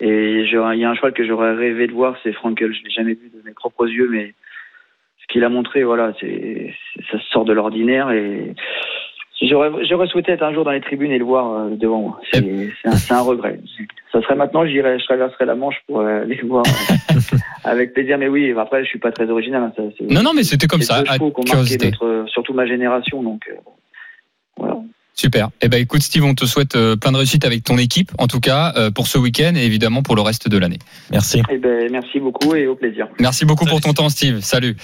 [0.00, 2.74] Et il y a un cheval que j'aurais rêvé de voir, c'est Frankel.
[2.74, 4.34] Je l'ai jamais vu de mes propres yeux, mais
[5.20, 6.74] ce qu'il a montré, voilà, c'est
[7.10, 8.54] ça sort de l'ordinaire et
[9.42, 12.20] j'aurais souhaité être un jour dans les tribunes et le voir euh, devant moi.
[12.32, 13.58] C'est un, regret.
[14.12, 18.18] Ça serait maintenant, je traverserais la Manche pour euh, aller le voir euh, avec plaisir.
[18.18, 19.62] Mais oui, après, je suis pas très original.
[19.62, 23.22] hein, ça, Non, non, mais c'était comme ça, à notre- surtout ma génération.
[23.22, 23.54] Donc, euh,
[24.56, 24.76] voilà.
[25.16, 25.50] Super.
[25.62, 28.26] Eh ben écoute Steve, on te souhaite euh, plein de réussite avec ton équipe, en
[28.26, 30.78] tout cas euh, pour ce week-end et évidemment pour le reste de l'année.
[31.12, 31.40] Merci.
[31.52, 33.06] Eh ben, merci beaucoup et au plaisir.
[33.20, 34.40] Merci beaucoup pour ton temps, Steve.
[34.40, 34.76] Salut.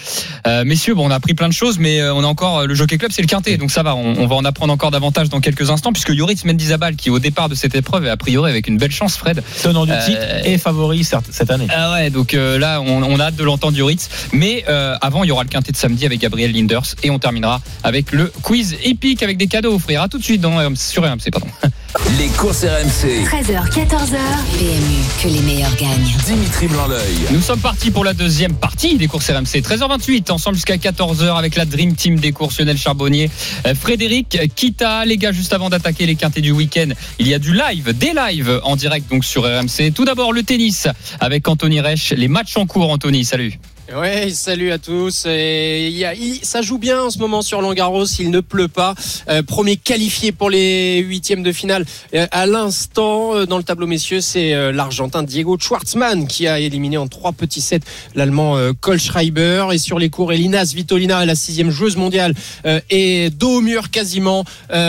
[0.46, 2.66] Euh, messieurs, bon, on a appris plein de choses, mais euh, on a encore euh,
[2.66, 3.96] le Jockey Club, c'est le quintet, donc ça va.
[3.96, 7.18] On, on va en apprendre encore davantage dans quelques instants, puisque Yoris Mendizabal, qui au
[7.18, 9.42] départ de cette épreuve est a priori avec une belle chance, Fred.
[9.62, 11.66] Tenant du Euh, titre et favori certes, cette année.
[11.70, 14.08] Ah ouais, donc euh, là, on, on a hâte de l'entendre Yoritz.
[14.32, 17.18] Mais euh, avant, il y aura le quintet de samedi avec Gabriel Linders, et on
[17.18, 20.02] terminera avec le quiz épique avec des cadeaux à offrir.
[20.02, 21.48] À tout de suite dans RMC, sur RMC, pardon.
[22.18, 23.24] Les courses RMC.
[23.24, 24.18] 13h, 14h.
[24.58, 26.14] PMU, que les meilleurs gagnent.
[26.24, 27.16] Dimitri Blanc-L'œil.
[27.32, 29.60] Nous sommes partis pour la deuxième partie des courses RMC.
[29.60, 33.28] 13h28, ensemble jusqu'à 14h avec la Dream Team des courses Lionel Charbonnier,
[33.66, 35.04] euh, Frédéric Kita.
[35.04, 38.12] Les gars, juste avant d'attaquer les quintés du week-end, il y a du live, des
[38.14, 39.92] lives en direct donc sur RMC.
[39.92, 40.86] Tout d'abord le tennis
[41.18, 42.12] avec Anthony Reich.
[42.16, 43.58] Les matchs en cours, Anthony, salut.
[43.96, 45.26] Ouais, salut à tous.
[45.26, 48.04] Et y a- ça joue bien en ce moment sur Langaros.
[48.20, 48.94] Il ne pleut pas.
[49.28, 51.84] Euh, premier qualifié pour les huitièmes de finale.
[52.14, 56.60] Euh, à l'instant, euh, dans le tableau messieurs, c'est euh, l'Argentin Diego Schwartzmann qui a
[56.60, 57.80] éliminé en trois petits sets
[58.14, 59.66] l'Allemand euh, Kohlschreiber.
[59.72, 62.32] Et sur les cours, Elina Svitolina, la sixième joueuse mondiale,
[62.66, 64.44] euh, est dos au mur quasiment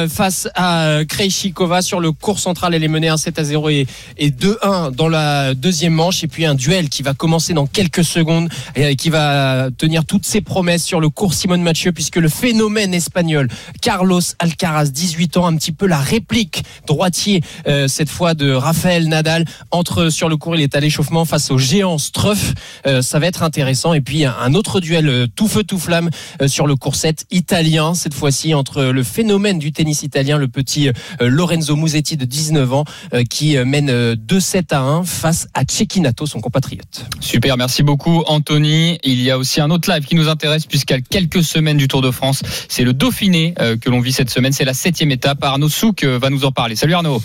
[0.09, 1.81] face à Krejcikova.
[1.81, 3.87] Sur le cours central, elle est menée 1 7 à 0 et,
[4.19, 6.23] et 2-1 dans la deuxième manche.
[6.23, 8.47] Et puis un duel qui va commencer dans quelques secondes
[8.95, 13.47] qui va tenir toutes ses promesses sur le cours Simone Mathieu puisque le phénomène espagnol
[13.81, 19.07] Carlos Alcaraz 18 ans un petit peu la réplique droitier euh, cette fois de Rafael
[19.07, 20.55] Nadal entre sur le cours.
[20.55, 22.53] Il est à l'échauffement face au géant Struff.
[22.85, 23.93] Euh, ça va être intéressant.
[23.93, 26.09] Et puis un, autre duel euh, tout feu tout flamme
[26.47, 30.89] sur le cours 7 italien cette fois-ci entre le phénomène du tennis italien le petit
[31.19, 32.85] Lorenzo Musetti de 19 ans
[33.29, 37.05] qui mène euh, 2-7 à 1 face à Cecchinato son compatriote.
[37.19, 38.80] Super, merci beaucoup Anthony.
[39.03, 42.01] Il y a aussi un autre live qui nous intéresse puisqu'à quelques semaines du Tour
[42.01, 44.53] de France, c'est le Dauphiné euh, que l'on vit cette semaine.
[44.53, 45.43] C'est la septième étape.
[45.43, 46.75] Arnaud Souk euh, va nous en parler.
[46.75, 47.21] Salut Arnaud.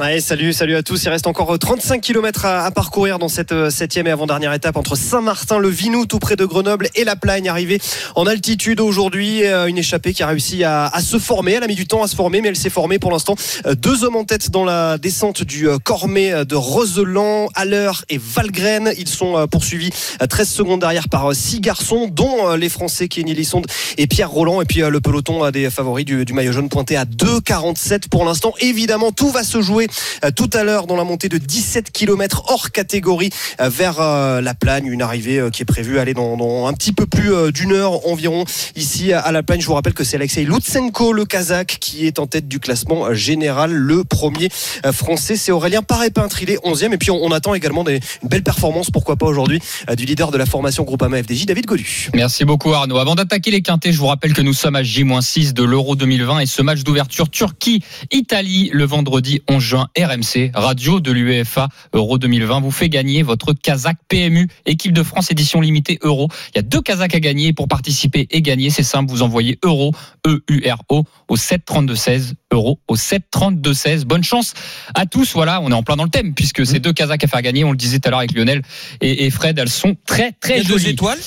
[0.00, 1.04] Ouais, salut, salut à tous.
[1.04, 4.78] Il reste encore euh, 35 km à, parcourir dans cette euh, septième et avant-dernière étape
[4.78, 7.78] entre Saint-Martin-le-Vinou, tout près de Grenoble, et La Plagne, arrivée
[8.14, 9.44] en altitude aujourd'hui.
[9.44, 11.52] Euh, Une échappée qui a réussi à, se former.
[11.52, 13.36] Elle a mis du temps à se former, mais elle s'est formée pour l'instant.
[13.66, 17.92] Euh, Deux hommes en tête dans la descente du euh, Cormet euh, de Roseland, Haller
[18.08, 18.94] et Valgren.
[18.96, 19.90] Ils sont euh, poursuivis
[20.22, 23.66] euh, 13 secondes derrière par euh, six garçons, dont euh, les Français Kenny Lissonde
[23.98, 24.62] et Pierre Roland.
[24.62, 28.54] Et puis euh, le peloton des favoris du maillot jaune pointé à 2,47 pour l'instant.
[28.60, 29.81] Évidemment, tout va se jouer
[30.24, 34.40] euh, tout à l'heure dans la montée de 17 km hors catégorie euh, vers euh,
[34.40, 34.86] la Plagne.
[34.86, 38.44] Une arrivée qui est prévue aller dans, un petit peu plus d'une heure environ
[38.76, 39.60] ici à la Plagne.
[39.60, 43.12] Je vous rappelle que c'est Alexei Lutsenko, le Kazakh, qui est en tête du classement
[43.14, 43.72] général.
[43.72, 44.48] Le premier
[44.92, 46.42] français, c'est Aurélien Paré-Peintre.
[46.42, 46.92] Il est 11e.
[46.92, 49.60] Et puis on, attend également des, une belle performance, pourquoi pas aujourd'hui,
[49.96, 52.10] du leader de la formation Groupama FDJ, David Golu.
[52.14, 52.98] Merci beaucoup Arnaud.
[52.98, 56.40] Avant d'attaquer les quintés, je vous rappelle que nous sommes à J-6 de l'Euro 2020
[56.40, 62.60] et ce match d'ouverture Turquie-Italie le vendredi 11 juin RMC, radio de l'UEFA Euro 2020
[62.60, 66.28] vous fait gagner votre Kazakh PMU équipe de France édition limitée Euro.
[66.54, 69.58] Il y a deux Kazakhs à gagner pour participer et gagner, c'est simple, vous envoyez
[69.64, 69.92] Euro
[70.26, 74.04] E-U-R-O au 7 32 16 Euro au 7 32 16.
[74.04, 74.54] Bonne chance
[74.94, 75.32] à tous.
[75.32, 77.64] Voilà, on est en plein dans le thème puisque ces deux Kazakhs à faire gagner,
[77.64, 78.62] on le disait tout à l'heure avec Lionel
[79.00, 80.90] et, Fred, elles sont très très a deux jolies.
[80.90, 81.18] étoiles?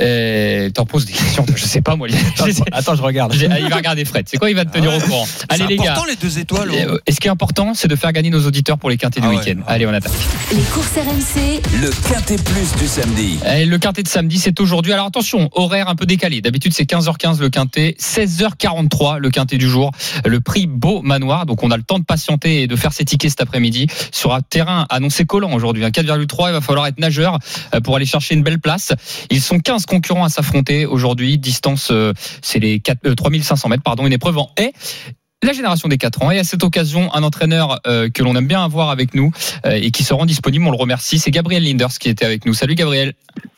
[0.00, 2.08] Euh, T'en poses des questions, je sais pas moi.
[2.10, 3.34] Attends, attends, je regarde.
[3.34, 4.26] Il va regarder Fred.
[4.28, 5.02] C'est quoi Il va te tenir Ah ouais.
[5.02, 5.26] au courant.
[5.50, 5.92] Allez les gars.
[5.92, 6.70] important les deux étoiles.
[6.72, 6.92] oh.
[6.92, 9.20] Euh, Et ce qui est important, c'est de faire gagner nos auditeurs pour les quintés
[9.20, 9.36] du Ah ouais.
[9.38, 9.60] week-end.
[9.66, 10.12] Allez, on attaque.
[10.52, 13.38] Les courses RMC, Le Quintet Plus du samedi.
[13.54, 14.92] Et le quintet de samedi, c'est aujourd'hui.
[14.94, 16.40] Alors attention, horaire un peu décalé.
[16.40, 19.90] D'habitude, c'est 15h15 le quintet, 16h43 le quintet du jour.
[20.24, 21.44] Le prix Beau Manoir.
[21.46, 23.88] Donc, on a le temps de patienter et de faire ses tickets cet après-midi.
[24.10, 25.84] Sur un terrain annoncé collant aujourd'hui.
[25.84, 26.48] Un 4,3.
[26.48, 27.38] Il va falloir être nageur
[27.74, 28.92] euh, pour aller chercher une belle place.
[29.30, 31.38] Ils sont 15 concurrents à s'affronter aujourd'hui.
[31.38, 34.06] Distance, euh, c'est les 4, euh, 3500 mètres, pardon.
[34.06, 34.72] Une épreuve en haie.
[35.44, 36.30] La génération des 4 ans.
[36.30, 39.32] Et à cette occasion, un entraîneur euh, que l'on aime bien avoir avec nous
[39.66, 42.46] euh, et qui se rend disponible, on le remercie, c'est Gabriel Linders qui était avec
[42.46, 42.54] nous.
[42.54, 43.14] Salut Gabriel.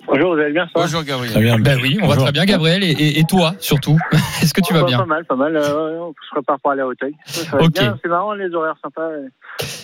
[0.06, 1.32] Bonjour, vous allez bien ça Bonjour Gabriel.
[1.32, 1.58] Très bien.
[1.58, 3.98] Ben oui, on va très bien, Gabriel, et, et- et toi surtout.
[4.42, 5.56] Est-ce que tu vas Pas- bien Pas mal, pas mal.
[5.56, 7.14] Euh, on se prépare pour aller à Hauteuil.
[7.58, 7.72] Ok.
[8.02, 9.08] C'est marrant, les horaires sympas.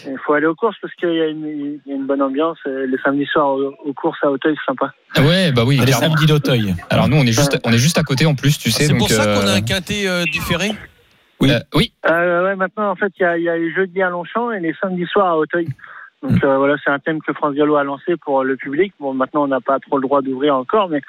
[0.07, 2.21] Il faut aller aux courses parce qu'il y, a une- il y a une bonne
[2.23, 2.59] ambiance.
[2.67, 4.93] Les samedis soirs aux, aux courses à Hauteuil, c'est sympa.
[5.19, 6.09] Ouais, bah oui, Les clairement.
[6.09, 6.75] samedis d'Auteuil.
[6.91, 8.85] Alors nous, on est juste, on est juste à côté en plus, tu sais.
[8.85, 10.71] C'est pour ça qu'on a euh, un quintet euh, différé?
[11.41, 11.51] oui.
[11.51, 11.93] Euh, oui.
[12.09, 14.51] Euh, ouais, maintenant, en fait, il y a, il y a les jeudis à Longchamp
[14.53, 15.67] et les samedis soirs à Hauteuil.
[16.23, 18.93] Donc euh, voilà, c'est un thème que France Gallo a lancé pour le public.
[19.01, 21.01] Bon, maintenant, on n'a pas trop le droit d'ouvrir encore, mais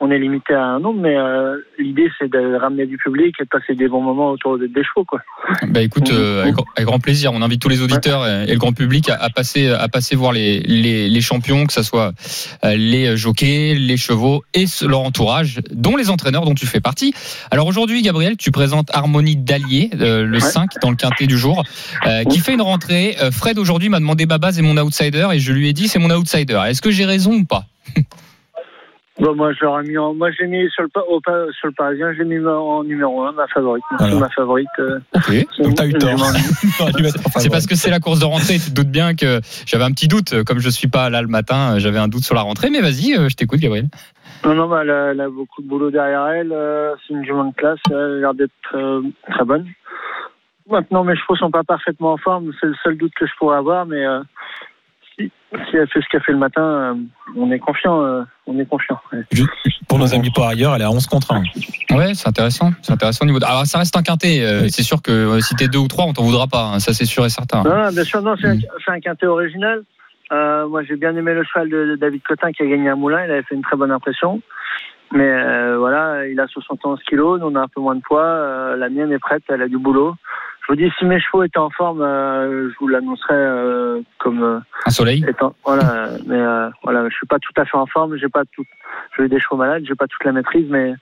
[0.00, 3.44] on est limité à un nombre, mais euh, l'idée c'est de ramener du public et
[3.44, 5.04] de passer des bons moments autour des, chevaux.
[5.04, 5.20] Quoi.
[5.68, 7.32] Bah écoute, euh, avec, avec grand plaisir.
[7.32, 10.14] On invite tous les auditeurs et, et le grand public à, à passer, à passer
[10.14, 12.12] voir les, les, les champions, que ce soit
[12.64, 17.12] euh, les jockeys, les chevaux et leur entourage, dont les entraîneurs dont tu fais partie.
[17.50, 21.64] Alors aujourd'hui, Gabriel, tu présentes Harmonie d'Allier, euh, le 5 dans le quintet du jour,
[22.30, 23.16] qui fait une rentrée.
[23.32, 26.10] Fred aujourd'hui m'a demandé Babaz est mon outsider et je lui ai dit c'est mon
[26.10, 26.60] outsider.
[26.68, 27.64] Est-ce que j'ai raison ou pas?
[29.20, 31.66] Bon, moi, je l'aurais mis en, moi, j'ai mis sur le, pa- au, pa- sur
[31.66, 33.82] le Parisien, j'ai mis en numéro 1, ma favorite.
[33.98, 34.14] Voilà.
[34.14, 34.68] Ma favorite.
[34.78, 35.00] euh,
[35.58, 36.10] Donc t'as eu tort.
[37.38, 38.54] C'est parce que c'est la course de rentrée.
[38.58, 40.44] Tu te doutes bien que j'avais un petit doute.
[40.44, 42.70] Comme je suis pas là le matin, j'avais un doute sur la rentrée.
[42.70, 43.86] Mais vas-y, euh, je t'écoute, Gabriel.
[44.44, 46.52] Non, non, bah, elle, a, elle a beaucoup de boulot derrière elle.
[46.52, 47.80] euh, c'est une jument de classe.
[47.90, 49.02] Elle a l'air d'être euh,
[49.32, 49.66] très bonne.
[50.70, 52.52] Maintenant, mes chevaux sont pas parfaitement en forme.
[52.60, 53.84] C'est le seul doute que je pourrais avoir.
[53.86, 54.20] Mais euh,
[55.70, 56.94] si, elle fait ce qu'elle fait le matin, euh,
[57.36, 58.02] on est confiant.
[58.02, 58.98] euh, on est confiant.
[59.12, 59.20] ouais.
[59.88, 61.42] Pour nos amis pas ailleurs, elle est à 11 contre 1.
[61.96, 62.70] Ouais, c'est intéressant.
[62.82, 63.38] C'est intéressant au niveau.
[63.38, 63.44] De...
[63.46, 64.42] Alors, ça reste un quintet.
[64.44, 64.70] euh, Oui.
[64.70, 66.64] C'est sûr que si t'es deux ou trois, on t'en voudra pas.
[66.74, 67.62] hein, ça, c'est sûr et certain.
[67.62, 68.60] Non, non, bien sûr, non, c'est un, Mm.
[68.88, 69.82] un quintet original.
[70.32, 72.94] Euh, moi, j'ai bien aimé le cheval de, de David Cotin qui a gagné à
[72.96, 73.24] Moulin.
[73.24, 74.42] Il avait fait une très bonne impression.
[75.12, 77.40] Mais euh, voilà, il a 71 kilos.
[77.40, 78.22] Nous, on a un peu moins de poids.
[78.26, 79.42] Euh, la mienne est prête.
[79.48, 80.14] Elle a du boulot.
[80.68, 84.42] Je vous dis, si mes chevaux étaient en forme, euh, je vous l'annoncerais euh, comme
[84.42, 85.24] euh, Un soleil.
[85.26, 85.54] étant.
[85.64, 88.18] Voilà, mais euh, voilà, je suis pas tout à fait en forme.
[88.18, 88.64] J'ai pas tout.
[89.16, 89.84] J'ai eu des chevaux malades.
[89.88, 90.92] J'ai pas toute la maîtrise, mais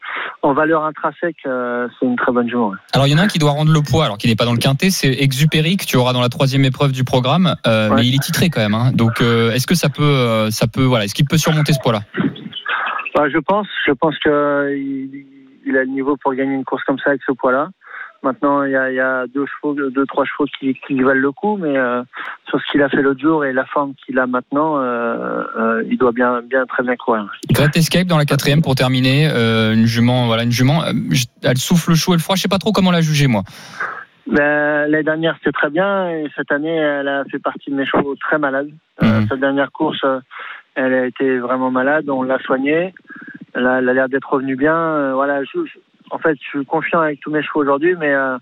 [0.43, 2.77] en valeur intrinsèque, euh, c'est une très bonne ouais.
[2.95, 4.45] Alors, il y en a un qui doit rendre le poids, alors qu'il n'est pas
[4.45, 4.91] dans le quintet.
[4.91, 7.55] C'est Exupéry que tu auras dans la troisième épreuve du programme.
[7.67, 7.97] Euh, Ouais.
[7.97, 8.75] Mais il est titré quand même.
[8.75, 8.93] hein.
[8.95, 12.01] Donc, euh, est-ce que ça peut, ça peut, voilà, est-ce qu'il peut surmonter ce poids-là?
[13.17, 15.25] Bah, je pense, je pense que euh, il,
[15.67, 17.69] il a le niveau pour gagner une course comme ça avec ce poids-là.
[18.27, 21.21] Maintenant, il y a, il y a deux chevaux, deux trois chevaux qui, qui valent
[21.21, 22.03] le coup, mais euh,
[22.49, 25.83] sur ce qu'il a fait l'autre jour et la forme qu'il a maintenant, euh, euh,
[25.89, 27.31] il doit bien, bien très bien courir.
[27.53, 29.27] Great Escape dans la quatrième pour terminer.
[29.73, 30.83] Une jument, voilà, une jument.
[31.43, 32.37] Elle souffle le chaud et le froid.
[32.37, 33.43] Je sais pas trop comment la juger moi.
[34.27, 37.87] Ben, L'année dernière, c'était très bien, et cette année, elle a fait partie de mes
[37.87, 38.71] chevaux très malades.
[39.03, 39.27] Euh, Mhm.
[39.29, 40.05] Cette dernière course,
[40.75, 42.93] elle a été vraiment malade, on l'a soignée.
[43.55, 45.13] Elle a, l'air d'être revenue bien.
[45.15, 45.79] Voilà, je- je-
[46.11, 48.37] en fait, je suis confiant avec tous mes chevaux aujourd'hui, mais euh,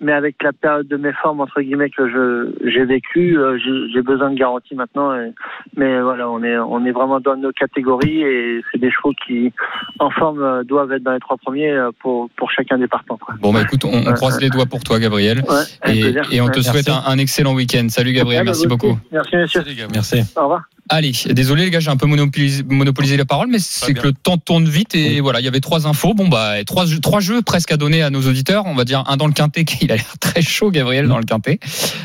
[0.00, 4.02] mais avec la période de méforme entre guillemets que je j'ai vécu, euh, j'ai j'ai
[4.02, 5.14] besoin de garantie maintenant.
[5.14, 5.32] et-
[5.76, 9.52] mais voilà, on est on est vraiment dans nos catégories et c'est des chevaux qui
[10.00, 13.16] en forme euh, doivent être dans les trois premiers euh, pour pour chacun des partants.
[13.16, 13.34] quoi.
[13.40, 15.42] Bon, bah écoute, on, on croise les doigts pour toi, Gabriel.
[15.48, 15.92] Ouais,
[16.32, 17.86] Et, on te souhaite un, excellent week-end.
[17.88, 18.98] Salut Gabriel, Ouais, bah, merci beaucoup.
[19.12, 19.30] Merci.
[19.46, 19.90] Salut, Gabriel.
[19.92, 20.22] Merci.
[20.36, 20.62] Au revoir.
[20.88, 24.12] Allez, désolé les gars, j'ai un peu monopolisé, monopolisé la parole, mais c'est que le
[24.12, 26.12] temps tourne vite et voilà, il y avait trois infos.
[26.12, 28.64] Bon bah trois, jeux- trois jeux presque à donner à nos auditeurs.
[28.66, 31.18] On va dire un dans le quintet, qui il a l'air très chaud, Gabriel dans
[31.18, 31.60] le quintet.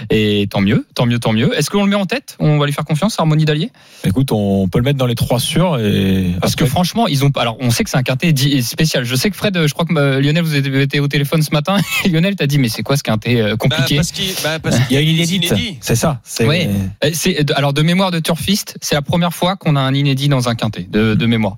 [0.10, 1.58] Et tant mieux, tant mieux, tant mieux.
[1.58, 2.38] Est-ce qu'on le met en tête?
[2.40, 3.72] On va lui faire confiance, Harmonie d'Allier?
[4.06, 5.80] Écoute, on peut le mettre dans les trois sûrs.
[5.80, 7.32] Et Parce que franchement, ils ont.
[7.36, 9.04] Alors, on sait que c'est un quintet spécial.
[9.04, 11.52] Je sais que Fred, je crois que euh, Lionel, vous avez été au téléphone ce
[11.52, 11.78] matin.
[12.06, 13.96] Et Lionel t'a dit, mais c'est quoi ce quintet euh, Bah, compliqué?
[13.96, 15.54] parce qu'il bah, parce il y a une inédite.
[15.82, 16.22] C'est ça.
[16.24, 16.70] C'est Ouais.
[17.04, 20.50] Euh, alors de mémoire de Turfiste, c'est la première fois qu'on a un inédit dans
[20.50, 21.56] un quintet de, de mémoire.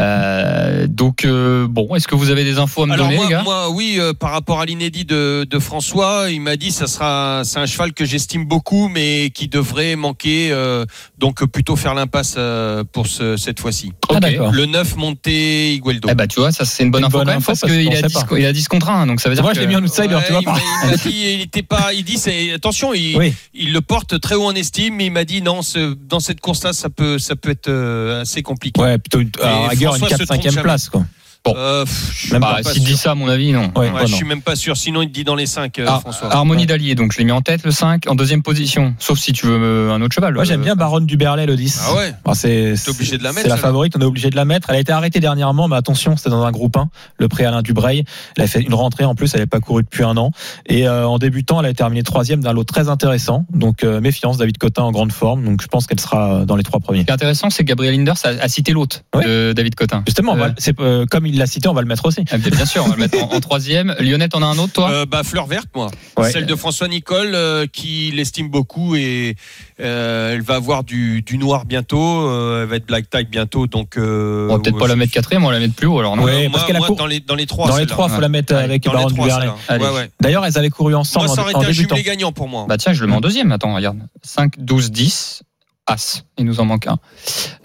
[0.00, 3.26] Euh, donc euh, bon, est-ce que vous avez des infos à me Alors donner, moi,
[3.26, 3.42] les gars?
[3.42, 7.42] moi, oui, euh, par rapport à l'inédit de, de François, il m'a dit ça sera
[7.44, 10.84] c'est un cheval que j'estime beaucoup, mais qui devrait manquer, euh,
[11.18, 13.92] donc plutôt faire l'impasse euh, pour ce- cette fois-ci.
[14.10, 14.52] Ah, d'accord.
[14.52, 16.08] Le 9 Monté Igueldo.
[16.10, 17.60] Eh bah tu vois, ça c'est une bonne Une info bonne quand même info, parce
[17.60, 18.38] parce qu'il a sait 10 pas.
[18.38, 19.82] il a 10 contre 1, donc ça veut dire Moi, que je l'ai mis en
[19.82, 20.58] outsider, Ouais, tu vois il pas.
[20.92, 23.34] il dit, il était pas, il dit, c'est, attention, il, Oui.
[23.54, 26.40] il le porte très haut en estime, mais il m'a dit non, ce- dans cette
[26.42, 28.80] course-là, ça peut, ça peut être euh, assez compliqué.
[28.80, 30.62] Ouais, plutôt une, à une François se 4 5 trompe jamais.
[30.62, 30.88] place.
[30.90, 31.04] Quoi.
[31.44, 31.54] Bon.
[31.56, 33.72] Euh, pff, je bah, pas s'il dit ça à mon avis, non.
[33.74, 34.16] Ouais, Ouais, ouais, je non.
[34.16, 34.76] suis même pas sûr.
[34.76, 36.32] Sinon, il te dit dans les 5, Ah, François.
[36.32, 39.32] Harmonie d'Allier, donc je l'ai mis en tête le 5, en deuxième position, sauf si
[39.32, 40.34] tu veux euh, un autre cheval.
[40.34, 41.82] Moi, j'aime Euh, bien Baronne du Berlay, le 10.
[41.88, 42.14] Ah ouais.
[42.24, 44.70] Alors, c'est obligé de la mettre, C'est la favorite, on est obligé de la mettre.
[44.70, 47.62] Elle a été arrêtée dernièrement, mais attention, c'était dans un groupe 1, le pré Alain
[47.62, 48.04] Dubreuil.
[48.36, 50.30] Elle a fait une rentrée en plus, elle n'avait pas couru depuis un an.
[50.66, 53.46] Et euh, en débutant, elle a terminé troisième d'un lot très intéressant.
[53.52, 55.44] Donc euh, méfiance, David Cotin en grande forme.
[55.44, 57.00] Donc je pense qu'elle sera dans les trois premiers.
[57.00, 59.24] Ce qui est intéressant, c'est que Gabriel Linders a, a cité l'hôte Ouais.
[59.24, 60.04] de David Cotin.
[60.06, 62.24] Justement, Euh, c'est, euh, comme il l'a cité, on va le mettre aussi.
[62.30, 63.94] Ah, bien sûr, on va le mettre en, en troisième.
[64.00, 64.90] Lionel, t'en as un autre, toi?
[64.90, 65.88] Euh, bah, fleur verte, moi.
[66.16, 66.30] Ouais.
[66.30, 69.36] Celle de François Nicole, euh, qui l'estime beaucoup et
[69.80, 72.28] euh, elle va avoir du, du noir bientôt.
[72.28, 73.96] euh, elle va être black tag bientôt, donc.
[73.96, 76.16] Euh, On va peut-être pas la mettre quatrième, on va la mettre plus haut alors
[76.16, 76.24] non?
[76.24, 77.68] Ouais, parce moi, qu'elle a moi, cour- dans les dans les trois.
[77.68, 80.08] Dans les trois, faut la mettre Ouais, avec Dans les Baronne du.
[80.20, 81.96] D'ailleurs, elles avaient couru ensemble Moi, ça en, aurait en été un débutant.
[81.96, 82.66] jumelé gagnant pour moi.
[82.68, 83.52] Bah tiens, je le mets en deuxième.
[83.52, 83.98] Attends, regarde.
[84.22, 85.42] 5, 12, 10.
[85.86, 86.24] As.
[86.38, 86.98] Il nous en manque un.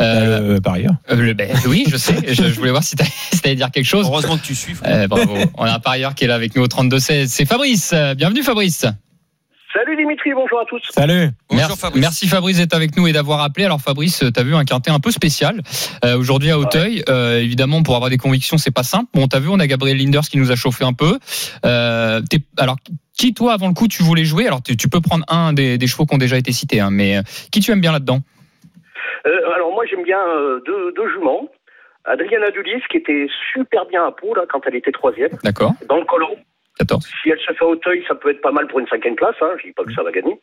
[0.02, 0.96] Euh, Euh, par ailleurs.
[1.12, 2.16] euh, le- ben, oui, je sais.
[2.28, 4.06] Je, je voulais voir si t'allais si t'allais dire quelque chose.
[4.08, 4.76] Heureusement que tu suis.
[4.86, 5.36] Euh, bravo.
[5.58, 7.28] On a un parieur qui est là avec nous au 32-16.
[7.28, 7.94] C'est Fabrice.
[8.16, 8.86] Bienvenue, Fabrice.
[9.74, 10.82] Salut Dimitri, bonjour à tous.
[10.90, 11.30] Salut.
[11.52, 12.02] Merci Fabrice.
[12.02, 13.66] Merci Fabrice d'être avec nous et d'avoir appelé.
[13.66, 15.62] Alors Fabrice, tu as vu un quintet un peu spécial
[16.04, 17.04] euh, aujourd'hui à Hauteuil.
[17.10, 19.06] Euh, évidemment, pour avoir des convictions, c'est pas simple.
[19.14, 21.20] Bon, t'as vu, on a Gabriel Linders qui nous a chauffé un peu.
[21.66, 22.22] Euh,
[22.58, 22.78] alors,
[23.18, 24.48] qui toi, avant le coup, tu voulais jouer?
[24.48, 26.90] Alors, tu, tu peux prendre un des, des chevaux qui ont déjà été cités, hein,
[26.92, 28.20] mais euh, qui tu aimes bien là-dedans?
[29.26, 31.50] Euh, alors moi j'aime bien euh, deux, deux juments.
[32.06, 35.74] Adriana Dulis qui était super bien à Pau là quand elle était troisième D'accord.
[35.90, 36.38] dans le colon.
[36.80, 37.08] 14.
[37.24, 39.36] Si elle se fait Hauteuil, ça peut être pas mal pour une cinquième place.
[39.42, 39.56] Hein.
[39.58, 40.40] Je dis pas que ça va gagner.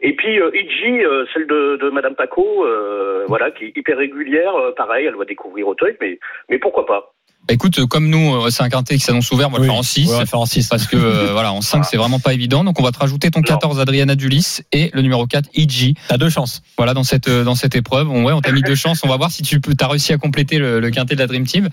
[0.00, 3.98] Et puis euh, Iji, euh, celle de, de Madame Paco, euh, voilà, qui est hyper
[3.98, 4.54] régulière.
[4.76, 7.13] pareil, elle va découvrir Hauteuil, mais mais pourquoi pas?
[7.46, 9.64] Bah, écoute, euh, comme nous, euh, c'est un quintet qui s'annonce ouvert, on va le
[9.64, 9.68] Oui.
[9.68, 10.06] faire en 6.
[10.06, 10.66] Ouais, on va le faire en 6.
[10.68, 12.64] Parce que euh, voilà, en 5, c'est vraiment pas évident.
[12.64, 15.94] Donc, on va te rajouter ton 14, Adriana Dulis, et le numéro 4, Iji.
[16.08, 16.62] T'as deux chances.
[16.78, 18.10] Voilà, dans cette, dans cette épreuve.
[18.10, 19.00] On, ouais, on t'a mis deux chances.
[19.04, 21.26] On va voir si tu peux, as réussi à compléter le, le quintet de la
[21.26, 21.68] Dream Team.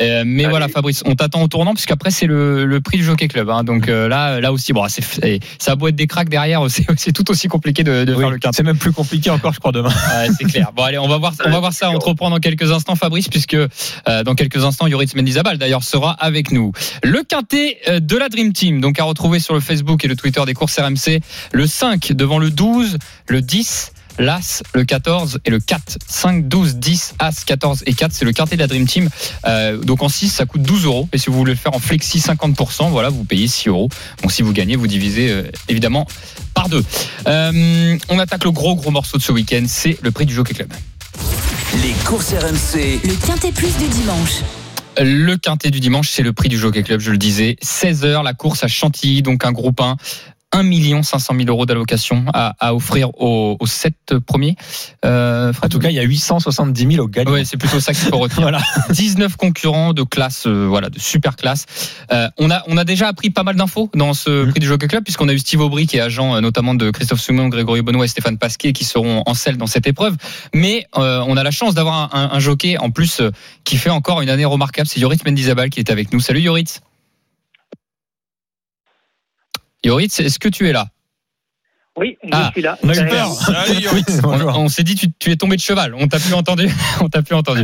[0.00, 0.50] Euh, mais Allez.
[0.50, 3.50] voilà, Fabrice, on t'attend au tournant, puisqu'après, c'est le, le prix du Jockey Club.
[3.50, 3.64] hein.
[3.64, 6.62] Donc euh, là, là aussi, bon, c'est, c'est- ça a beau être des cracks derrière,
[6.68, 8.56] c'est, c'est tout aussi compliqué de, de Oui, faire le quintet.
[8.58, 9.88] C'est même plus compliqué encore, je crois, demain.
[9.88, 10.70] Ouais, c'est clair.
[10.76, 11.90] Bon, allez, on va voir, on va voir ça.
[11.90, 15.84] On te reprend dans quelques instants, Fabrice, puisque euh, dans quelques instants, Yoritz Mendizabal d'ailleurs
[15.84, 16.72] sera avec nous.
[17.02, 20.16] Le quintet euh, de la Dream Team, donc à retrouver sur le Facebook et le
[20.16, 21.20] Twitter des courses RMC.
[21.52, 22.98] Le 5 devant le 12,
[23.28, 23.92] le 10.
[24.18, 25.98] L'As, le 14 et le 4.
[26.06, 28.12] 5, 12, 10, As, 14 et 4.
[28.12, 29.08] C'est le quintet de la Dream Team.
[29.46, 31.08] Euh, donc en 6, ça coûte 12 euros.
[31.12, 33.88] Et si vous voulez le faire en flexi 50%, voilà, vous payez 6 euros.
[34.22, 36.06] Donc si vous gagnez, vous divisez euh, évidemment
[36.54, 36.84] par deux.
[37.26, 40.54] Euh, on attaque le gros gros morceau de ce week-end, c'est le prix du Jockey
[40.54, 40.72] Club.
[41.82, 43.00] Les courses RMC.
[43.04, 44.40] Le Quintet Plus du dimanche.
[44.98, 47.56] Le quintet du dimanche, c'est le prix du Jockey Club, je le disais.
[47.62, 49.96] 16h, la course à Chantilly, donc un groupe 1.
[50.60, 53.94] 1 500 000 euros d'allocation à, à offrir aux, aux 7
[54.26, 54.56] premiers.
[55.04, 57.32] Euh, En tout cas, il y a 870 000 au gagnant.
[57.32, 58.36] Ouais, c'est plutôt ça qu'il faut retenir.
[58.46, 58.60] Voilà.
[58.90, 61.66] 19 concurrents de classe, euh, voilà, de super classe.
[62.12, 64.50] Euh, on a, on a déjà appris pas mal d'infos dans ce Mhm.
[64.50, 67.20] prix du Jockey Club, puisqu'on a eu Steve Aubry, qui est agent notamment de Christophe
[67.20, 70.16] Soumon, Grégory Benoît et Stéphane Pasquet, qui seront en selle dans cette épreuve.
[70.54, 73.20] Mais on a la chance d'avoir un, un- un jockey en plus
[73.64, 74.86] qui fait encore une année remarquable.
[74.88, 76.20] C'est Yoritz Mendizabal qui est avec nous.
[76.20, 76.80] Salut Yoritz.
[79.86, 80.88] Yoritz, est-ce que tu es là?
[81.98, 82.76] Oui, je Ah, suis là.
[82.82, 83.30] On a eu peur.
[83.48, 84.58] On, Bonjour.
[84.58, 85.94] on s'est dit tu, tu es tombé de cheval.
[85.94, 86.68] On t'a plus entendu.
[87.00, 87.62] On t'a plus entendu.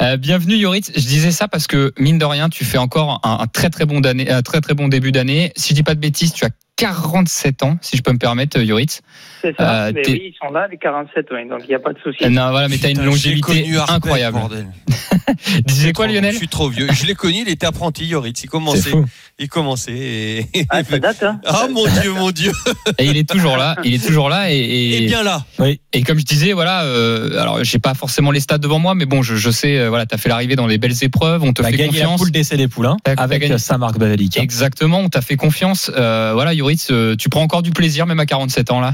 [0.00, 0.92] Euh, bienvenue Yoritz.
[0.94, 3.84] Je disais ça parce que mine de rien, tu fais encore un, un très très
[3.86, 5.52] bon d'année, un très très bon début d'année.
[5.56, 8.58] Si je dis pas de bêtises, tu as 47 ans, si je peux me permettre,
[8.60, 9.00] Yoritz.
[9.40, 9.86] C'est ça.
[9.86, 11.98] Euh, mais oui, ils sont là, les 47, oui, donc il n'y a pas de
[11.98, 12.24] souci.
[12.24, 14.38] Euh, Non, voilà, mais t'as une Putain, je l'ai longévité incroyable.
[15.66, 16.88] Disais quoi, Je Lionel suis trop vieux.
[16.92, 18.42] Je l'ai connu, il était apprenti, Yoritz.
[18.44, 18.90] Il commençait.
[19.38, 19.92] Il commençait.
[19.92, 20.46] Et...
[20.68, 22.52] Ah, ça date, hein Ah mon Dieu, mon Dieu.
[22.98, 23.76] Et il est toujours là.
[23.84, 24.52] Il est toujours là.
[24.52, 25.44] Et, et- Et bien là.
[25.92, 29.04] Et comme je disais, voilà, euh, alors j'ai pas forcément les stats devant moi, mais
[29.06, 31.62] bon, je, je sais, euh, voilà, t'as fait l'arrivée dans les belles épreuves, on te
[31.62, 32.20] Tu as fait gagné la confiance.
[32.20, 33.42] poule d'essai des poulains t'as avec.
[33.58, 34.40] Saint-Marc Badalica.
[34.40, 35.90] Exactement, on t'a fait confiance.
[35.96, 36.54] Euh, voilà,
[36.90, 38.92] Euh, tu prends encore du plaisir, même à 47 ans là.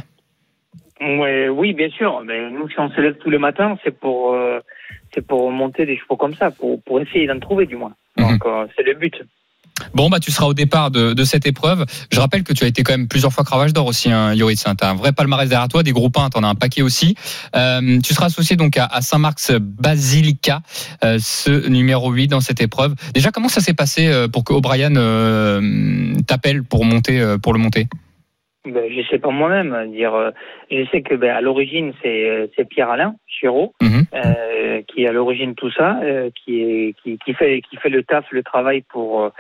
[1.01, 2.23] Ouais, oui, bien sûr.
[2.25, 4.59] Mais nous, si on se lève tous les matins, c'est pour, euh,
[5.15, 7.95] c'est pour monter des chevaux comme ça, pour, pour essayer d'en trouver du moins.
[8.17, 8.29] Mhm.
[8.29, 9.15] Donc, euh, c'est le but.
[9.95, 11.85] Bon, bah, tu seras au départ de, de cette épreuve.
[12.13, 14.67] Je rappelle que tu as été quand même plusieurs fois cravache d'or aussi, hein, Yoritz.
[14.67, 14.75] Hein.
[14.77, 17.15] T'as un vrai palmarès derrière toi, des groupes 1, t'en as un paquet aussi.
[17.57, 20.61] Euh, tu seras associé donc à, à Saint-Marc's Basilica,
[21.05, 22.95] euh, ce numéro 8 dans cette épreuve.
[23.15, 27.53] Déjà, comment ça s'est passé euh, pour que O'Brien euh, t'appelle pour monter, euh, pour
[27.53, 27.87] le monter?
[28.65, 29.91] Ben, je sais pas moi-même.
[29.93, 30.31] Dire, euh,
[30.71, 34.05] je sais que ben, à l'origine, c'est, euh, c'est Pierre Alain Chiraud Mhm.
[34.15, 37.77] euh, qui est à l'origine de tout ça, euh, qui, est, qui, qui, fait, qui
[37.77, 39.31] fait le taf, le travail pour,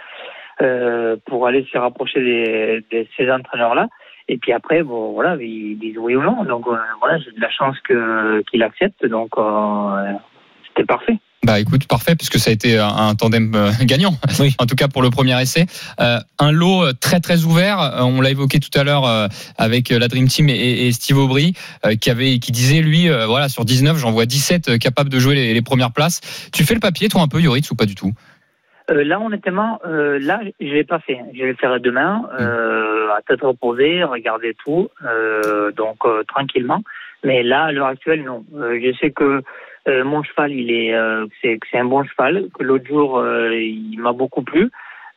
[0.63, 3.89] euh, pour aller se rapprocher des, de ces entraîneurs-là.
[4.29, 6.45] Et puis après, bon, voilà, ils disent oui ou non.
[6.45, 9.07] Donc euh, voilà, j'ai de la chance que, qu'il accepte.
[9.07, 10.13] Donc euh,
[10.69, 11.19] c'était parfait.
[11.45, 14.55] Bah écoute, parfait, puisque ça a été un, tandem euh, gagnant, Oui.
[14.59, 15.67] en tout cas pour le premier essai.
[16.01, 19.29] Euh, un lot euh, très très ouvert, euh, on l'a évoqué tout à l'heure euh,
[19.57, 21.55] avec la Dream Team et, et Steve Aubry,
[21.87, 25.09] euh, qui, avait, qui disait lui, euh, voilà, sur 19, j'en vois 17 euh, capables
[25.11, 26.21] de jouer les, les premières places.
[26.53, 28.13] Tu fais le papier, toi un peu, Yoritz, ou pas du tout?
[28.91, 31.19] Euh, là, honnêtement, euh, là, je l'ai pas fait.
[31.35, 36.83] Je vais le faire demain, euh, à tête reposée, regarder tout, euh, donc euh, tranquillement.
[37.23, 38.45] Mais là, à l'heure actuelle, non.
[38.55, 39.43] Euh, je sais que
[39.89, 42.47] euh, mon cheval, il est, euh, c'est, c'est un bon cheval.
[42.59, 44.71] Que l'autre jour, euh, il m'a beaucoup plu.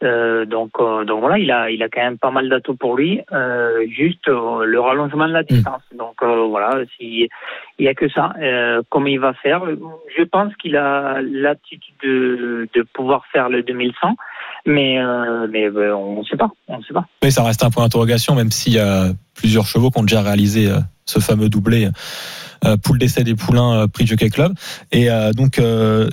[0.03, 2.95] Euh, donc, euh, donc voilà, il a, il a quand même pas mal d'atouts pour
[2.95, 3.21] lui.
[3.31, 5.83] Euh, juste euh, le rallongement de la distance.
[5.95, 7.29] Donc euh, voilà, si
[7.77, 8.33] il y a que ça.
[8.39, 9.63] Euh, comment il va faire?
[10.17, 14.15] Je pense qu'il a l'attitude de, de pouvoir faire le 2100,
[14.65, 17.05] mais euh, mais euh, on ne sait pas, on ne sait pas.
[17.23, 20.21] Oui, ça reste un point d'interrogation, même s'il y a plusieurs chevaux qui ont déjà
[20.21, 21.89] réalisé euh, ce fameux doublé
[22.65, 24.53] euh, poule d'essai des poulains euh, prix Jockey Club.
[24.91, 26.09] Et euh, donc euh,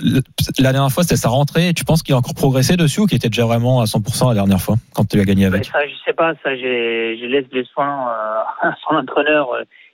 [0.59, 1.73] la dernière fois c'était sa rentrée.
[1.75, 4.35] Tu penses qu'il a encore progressé dessus ou qu'il était déjà vraiment à 100% la
[4.35, 5.67] dernière fois quand tu as gagné avec?
[5.67, 9.49] Ça, je sais pas, ça, je laisse les soins euh, à son entraîneur.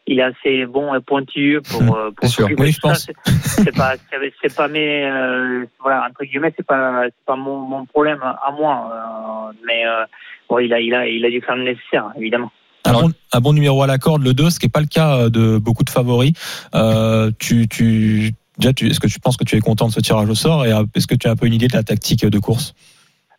[0.07, 2.47] Il est assez bon et pointilleux pour, euh, pour sûr.
[2.59, 3.07] Oui, je pense.
[3.25, 3.95] C'est pas,
[4.43, 8.51] c'est pas mes, euh, voilà, entre guillemets, c'est pas, c'est pas mon, mon problème à
[8.53, 8.91] moi.
[8.93, 10.05] euh, mais euh,
[10.49, 12.53] bon, il a, il a, il a dû faire le nécessaire, évidemment.
[12.85, 14.87] un bon, un bon numéro à la corde, le 2, ce qui n'est pas le
[14.87, 16.33] cas de beaucoup de favoris.
[17.39, 20.29] Tu, tu, déjà, tu, est-ce que tu penses que tu es content de ce tirage
[20.29, 22.39] au sort et est-ce que tu as un peu une idée de la tactique de
[22.39, 22.75] course?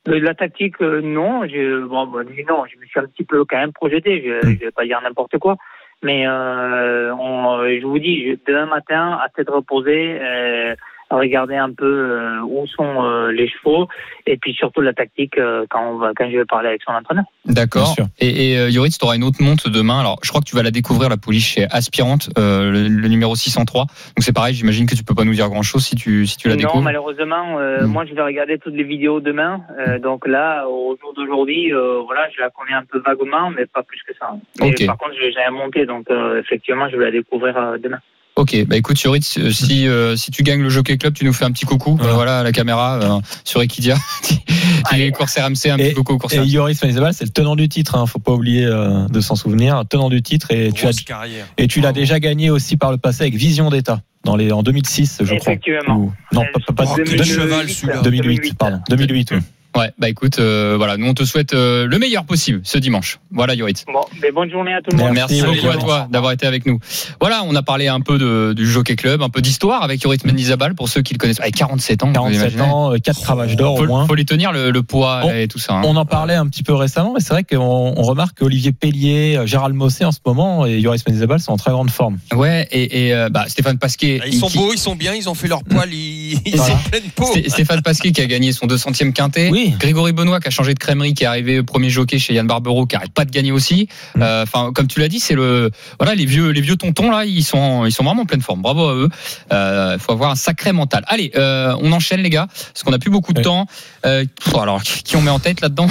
[0.07, 1.43] La tactique, non.
[1.47, 4.23] Je, bon, bon, non, je me suis un petit peu quand même projeté.
[4.25, 5.57] Je, je vais pas dire n'importe quoi.
[6.05, 10.75] Mais euh, on, euh, je vous dis, demain matin, à tête reposée, euh,
[11.11, 13.87] regarder un peu euh, où sont euh, les chevaux
[14.25, 16.91] et puis surtout la tactique euh, quand, on va, quand je vais parler avec son
[16.93, 17.25] entraîneur.
[17.45, 17.95] D'accord.
[18.19, 19.99] Et, et euh, Yoritz, tu auras une autre monte demain.
[19.99, 23.07] Alors, je crois que tu vas la découvrir, la pouliche chez Aspirante, euh, le, le
[23.07, 23.81] numéro 603.
[23.83, 23.89] Donc,
[24.19, 26.55] c'est pareil, j'imagine que tu peux pas nous dire grand-chose si tu, si tu la
[26.55, 26.83] non, découvres.
[26.83, 27.91] malheureusement, euh, Hmm.
[27.91, 29.61] moi je vais regarder toutes les vidéos demain.
[29.77, 33.65] Euh, donc là, au jour d'aujourd'hui, euh, voilà, je la connais un peu vaguement, mais
[33.65, 34.31] pas plus que ça.
[34.59, 34.85] Mais Ok.
[34.87, 37.99] Par contre, je l'ai jamais monté, donc euh, effectivement, je vais la découvrir euh, demain.
[38.37, 41.31] Ok, bah écoute, Yoritz, euh, si, euh, si tu gagnes le Jockey Club, tu nous
[41.31, 42.13] fais un petit coucou, Voilà.
[42.15, 43.95] voilà, à la caméra, euh, sur Equidia.
[44.23, 46.43] tu es course RMC, un petit coucou, course Et.
[46.45, 49.83] Yoris Fanizabal, c'est le tenant du titre, hein, faut pas oublier euh, de s'en souvenir.
[49.89, 51.45] Tenant du titre et tu as carrière.
[51.57, 54.63] et tu l'as déjà gagné aussi par le passé avec Vision d'État dans les en
[54.63, 55.35] 2006, je crois.
[55.37, 55.95] Effectivement.
[55.95, 58.01] Ou- non, pas, pas, pas- Oh, quel 2008, cheval, celui-là.
[58.01, 59.29] 2008, pardon, 2008.
[59.31, 59.37] oui.
[59.75, 63.19] Ouais, bah écoute, euh, voilà, nous on te souhaite euh, le meilleur possible ce dimanche.
[63.31, 63.83] Voilà, Yoritz.
[63.91, 65.11] Bon, mais bonne journée à tout le monde.
[65.13, 66.79] Merci, Merci, beaucoup à toi d'avoir été avec nous.
[67.19, 70.23] Voilà, on a parlé un peu de, du Jockey Club, un peu d'histoire avec Yoritz
[70.23, 71.41] Mendizabal pour ceux qui le connaissent.
[71.41, 72.61] Avec 47 ans, vous 47 imaginez.
[72.61, 74.07] ans, 4 cravaches d'or au Faut, moins.
[74.07, 75.73] faut les tenir le, le poids On- et tout ça.
[75.73, 75.81] hein.
[75.85, 77.57] On en parlait un petit peu récemment, mais c'est vrai qu'on
[77.97, 81.57] on remarque qu'Olivier Pellier, euh, Gérald Mossé en ce moment et Yoris Mendizabal sont en
[81.57, 82.17] très grande forme.
[82.33, 84.19] Ouais, et, et, euh, bah, Stéphane Pasquet.
[84.23, 86.55] Ah, Ils sont qui- beaux, ils sont bien, ils ont fait leur poil, ils, ils
[86.55, 86.75] Voilà.
[86.75, 87.25] sont pleine peau.
[87.25, 89.49] Sté- Stéphane Pasquet qui a gagné son 200e quintet.
[89.51, 89.64] Oui.
[89.71, 92.85] Grégory Benoît qui a changé de crèmerie, qui est arrivé premier jockey chez Yann Barbero,
[92.85, 93.87] qui arrête pas de gagner aussi.
[94.15, 94.21] Mm.
[94.21, 97.25] Euh, Enfin, comme tu l'as dit, c'est le voilà les vieux les vieux tontons là,
[97.25, 98.61] ils sont ils sont vraiment en pleine forme.
[98.61, 99.09] Bravo à eux.
[99.51, 101.03] Il faut avoir un sacré mental.
[101.07, 103.67] Allez, euh, on enchaîne les gars, parce qu'on a plus beaucoup de temps.
[104.05, 104.25] Euh,
[104.59, 105.87] alors qui on met en tête là-dedans?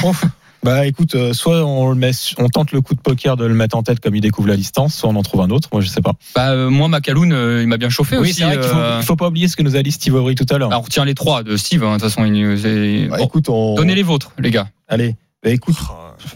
[0.65, 3.53] Bah écoute, euh, soit on le met, on tente le coup de poker de le
[3.53, 5.69] mettre en tête comme il découvre la distance, soit on en trouve un autre.
[5.73, 6.15] Moi je sais pas.
[6.35, 8.35] Bah euh, moi Macaloun, euh, il m'a bien chauffé oui, aussi.
[8.41, 10.15] c'est vrai qu'il faut, euh, il faut pas oublier ce que nous a dit Steve
[10.15, 10.69] Aubry tout à l'heure.
[10.71, 11.85] alors, on retient les trois de Steve.
[11.85, 13.75] hein, De toute façon, il Bah, bon, écoute, on...
[13.75, 14.69] donnez les vôtres, les gars.
[14.89, 15.77] Allez, bah, écoute,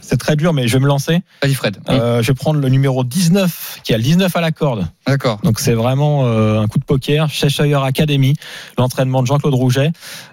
[0.02, 1.22] c'est très dur, mais je vais me lancer.
[1.42, 1.78] Vas-y Fred.
[1.88, 4.86] Euh, je vais prendre le numéro 19, qui a le 19 à la corde.
[5.06, 5.40] D'accord.
[5.42, 7.30] Donc c'est vraiment euh, un coup de poker.
[7.30, 8.34] Cheshire Academy,
[8.76, 9.92] l'entraînement de Jean-Claude Rouget,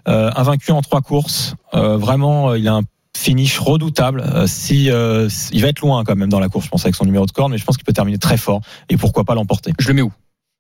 [0.10, 1.56] euh, invaincu en trois courses.
[1.74, 2.82] Euh, vraiment, euh, il a un
[3.16, 4.22] finish redoutable.
[4.22, 6.96] Euh, si euh, il va être loin quand même dans la course, je pense avec
[6.96, 9.36] son numéro de corde, mais je pense qu'il peut terminer très fort et pourquoi pas
[9.36, 9.74] l'emporter?
[9.80, 10.12] Je le mets où?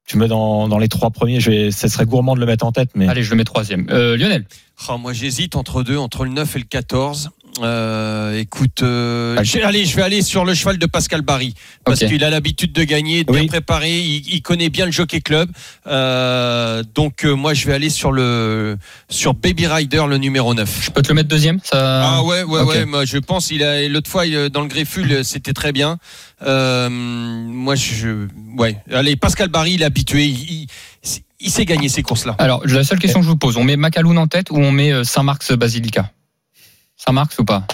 [0.08, 1.39] Tu me mets dans, dans les trois premiers.
[1.39, 3.43] Je vais, ce serait gourmand de le mettre en tête, mais Allez, je le mets
[3.43, 3.88] troisième.
[3.89, 4.45] Euh, Lionel.
[4.88, 7.32] Oh, moi, j'hésite entre deux, entre le 9 et le 14.
[7.62, 9.45] Euh, écoute, euh, Allez.
[9.45, 11.53] je, allez, je vais aller sur le cheval de Pascal Barry
[11.86, 13.47] parce qu'il a l'habitude de gagner, de bien Oui.
[13.47, 15.49] préparé, il, il connaît bien le Jockey Club.
[15.88, 18.78] Euh, donc euh, moi, je vais aller sur le
[19.10, 20.82] sur Baby Rider, le numéro 9.
[20.86, 22.16] Je peux te le mettre deuxième ça...
[22.18, 22.86] Ah ouais, ouais, ouais.
[22.86, 25.97] Moi, je pense il a l'autre fois il- dans le Grefful, euh, c'était très bien.
[26.45, 28.28] Euh, moi, je,
[28.58, 28.78] ouais.
[28.91, 30.26] Allez, Pascal Barry, il est habitué.
[30.26, 30.68] Il,
[31.39, 32.36] il, sait gagner ces courses-là.
[32.39, 34.72] Alors, la seule question que je vous pose, on met Macaloun en tête ou on
[34.72, 36.12] met euh, Saint-Marx Basilica?
[36.95, 37.65] Saint-Marx ou pas?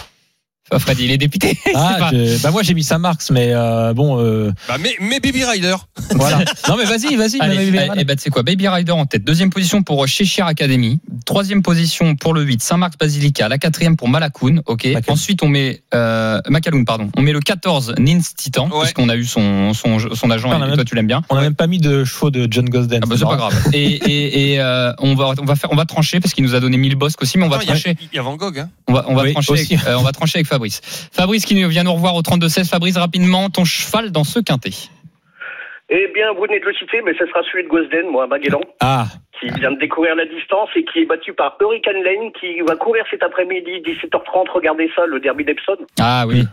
[0.72, 1.58] Ah, Fred, il est député.
[1.74, 2.10] ah,
[2.42, 5.74] bah moi j'ai mis Saint Marx, mais euh, bon, euh, Bah, mais, mais Baby Rider.
[6.14, 6.38] voilà.
[6.68, 7.38] non mais vas-y, vas-y.
[7.38, 9.24] Mais- allez, eh ben, tu sais quoi, Baby Rider en tête.
[9.24, 11.00] Deuxième position pour Cheshire Academy.
[11.26, 13.48] Troisième position pour le 8, Saint-Marx Basilica.
[13.48, 14.62] La quatrième pour Malakoun.
[14.66, 14.88] Ok.
[15.08, 17.10] Ensuite, on met euh, Macaloun, pardon.
[17.16, 18.80] On met le 14, Nins Titan, Ouais.
[18.80, 21.22] puisqu'on a eu son, son, son agent On a et même- toi, tu l'aimes bien.
[21.28, 23.00] On a même pas mis de chevaux de John Gosden.
[23.02, 23.54] Ah bah, c'est pas grave.
[23.72, 26.54] Et, et, et euh, on va on va faire on va trancher parce qu'il nous
[26.54, 27.96] a donné 1000 bosques aussi, mais on va trancher.
[28.12, 28.58] Il y a Van Gogh.
[28.58, 28.68] Hein.
[28.88, 30.61] On va, on va Oui, trancher avec, euh, on va trancher avec Fabrice.
[30.70, 32.68] Fabrice qui vient nous revoir au 32-16.
[32.68, 34.70] Fabrice, rapidement, ton cheval dans ce quintet.
[35.90, 38.60] Eh bien, vous venez de le citer, mais ce sera celui de Gosden, moi, Magellan,
[38.80, 39.06] Ah,
[39.50, 42.76] qui vient de découvrir la distance et qui est battu par Hurricane Lane, qui va
[42.76, 44.50] courir cet après-midi, 17h30.
[44.54, 45.76] Regardez ça, le derby d'Epsom.
[46.00, 46.44] Ah oui,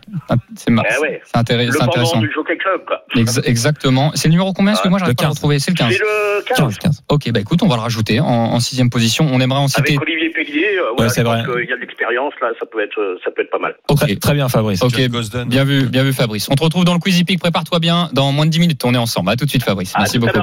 [0.55, 1.21] c'est mar- Eh ouais.
[1.23, 2.19] c'est intéress- Le pendant intéressant.
[2.19, 3.03] du Jockey Club, quoi.
[3.15, 4.11] Ex- exactement.
[4.15, 4.71] C'est le numéro combien?
[4.73, 5.37] Parce que Ah, moi, j'arrive le pas à le 15.
[5.37, 5.59] retrouver.
[5.59, 5.93] C'est le 15.
[5.93, 6.57] C'est le 15.
[6.57, 7.03] 15, 15.
[7.09, 9.27] Ok, bah écoute, on va le rajouter en, en sixième position.
[9.31, 9.93] On aimerait en citer.
[9.93, 11.61] Avec Olivier Pellier, euh, voilà, c'est je pense vrai.
[11.61, 13.75] qu'il y a de l'expérience, là, ça peut être, euh, ça peut être pas mal.
[13.89, 14.81] Ok, Très, très bien Fabrice.
[14.83, 14.99] ok.
[15.47, 16.47] Bien vu, bien vu Fabrice.
[16.51, 17.39] On te retrouve dans le Quizy Peak.
[17.39, 18.09] Prépare-toi bien.
[18.13, 19.29] Dans moins de 10 minutes, on est ensemble.
[19.29, 19.93] À tout de suite, Fabrice.
[19.97, 20.39] Merci à beaucoup.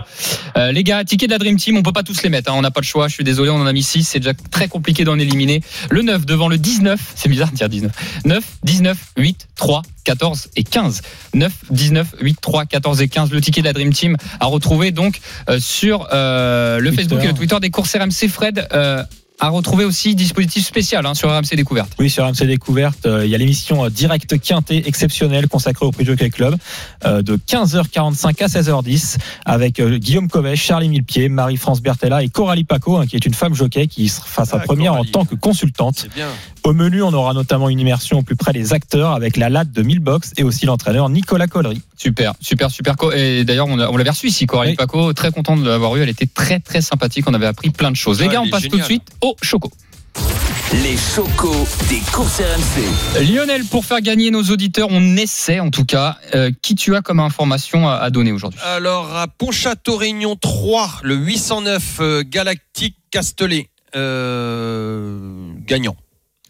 [0.57, 2.36] Euh, les gars, ticket de la Dream Team, on peut pas tous les mettre.
[2.37, 2.51] Mettre.
[2.51, 2.55] hein.
[2.57, 3.09] On n'a pas le choix.
[3.09, 4.05] Je suis désolé, on en a mis 6.
[4.05, 5.63] C'est déjà très compliqué d'en éliminer.
[5.91, 7.01] Le 9 devant le 19.
[7.15, 7.93] C'est bizarre de dire 19.
[8.25, 11.03] 9, 19, 8, 3, 14 et 15.
[11.35, 13.31] 9, 19, 8, 3, 14 et 15.
[13.31, 17.03] Le ticket de la Dream Team à retrouver donc euh, sur euh, le Twitter.
[17.03, 18.29] Facebook et le Twitter des courses RMC.
[18.29, 19.03] Fred euh,
[19.39, 21.93] a retrouvé aussi dispositif spécial hein, sur RMC Découverte.
[21.99, 25.93] Oui, sur RMC Découverte, euh, il y a l'émission euh, Direct Quintet exceptionnelle consacrée au
[25.93, 26.57] prix Jockey Club
[27.05, 32.65] euh, de 15h45 à 16h10 avec euh, Guillaume Covet, Charlie Millepied, Marie-France Bertella et Coralie
[32.65, 35.09] Paco, hein, qui est une femme jockey qui fera sa Ah, première Coralie.
[35.09, 36.07] en tant que consultante.
[36.67, 39.71] Au menu, on aura notamment une immersion au plus près des acteurs avec la latte
[39.71, 41.81] de Millbox et aussi l'entraîneur Nicolas Collery.
[41.97, 42.97] Super, super, super.
[43.15, 44.77] Et d'ailleurs, on, on l'avait reçu ici, Coralie Oui.
[44.77, 45.13] Paco.
[45.13, 46.03] Très content de l'avoir eu.
[46.03, 47.25] Elle était très, très sympathique.
[47.29, 48.21] On avait appris plein de choses.
[48.21, 49.71] Les Ouais, gars, on passe tout de suite au Choco.
[50.73, 53.23] Les chocos des courses RMC.
[53.33, 56.17] Lionel, pour faire gagner nos auditeurs, on essaie en tout cas.
[56.35, 58.59] Euh, qui tu as comme information à, à donner aujourd'hui?
[58.65, 63.69] Alors, à Pontchâteau Réunion 3, le 809 euh, Galactique Castellet.
[63.95, 65.97] Euh, gagnant.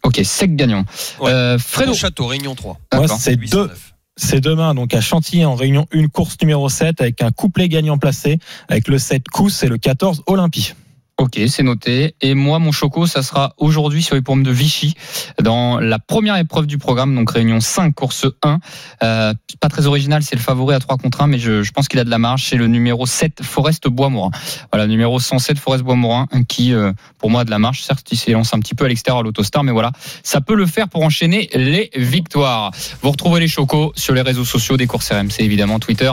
[0.07, 0.85] Ok, sec gagnant.
[1.19, 1.31] Ouais.
[1.31, 1.91] Euh, Fredo.
[1.91, 2.77] Pontchâteau Réunion 3.
[2.93, 3.17] Moi, D'accord.
[3.19, 3.93] c'est deux, 809.
[4.15, 7.97] c'est demain donc à Chantilly en réunion une course numéro 7 avec un couplet gagnant
[7.97, 8.39] placé
[8.69, 10.75] avec le 7 Cous et le 14 Olympie.
[11.19, 12.13] Ok, c'est noté.
[12.21, 14.93] Et moi, mon choco, ça sera aujourd'hui sur les pommes de Vichy,
[15.41, 18.59] dans la première épreuve du programme, donc réunion 5, course 1.
[19.01, 21.99] Euh, pas très original, c'est le favori à 3 contre 1, mais je, pense qu'il
[21.99, 22.45] a de la marge.
[22.45, 24.29] C'est le numéro 7, Forest Bois-Morin.
[24.71, 27.81] Voilà, numéro 107, Forest Bois-Morin, qui, euh, pour moi, a de la marge.
[27.81, 29.91] Certes, il s'élance un petit peu à l'extérieur à l'autostar, mais voilà,
[30.21, 32.69] ça peut le faire pour enchaîner les victoires.
[33.01, 36.11] Vous retrouvez les chocos sur les réseaux sociaux des courses RMC, évidemment, Twitter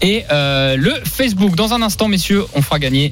[0.00, 1.56] et euh, le Facebook.
[1.56, 3.10] Dans un instant, messieurs, on fera gagner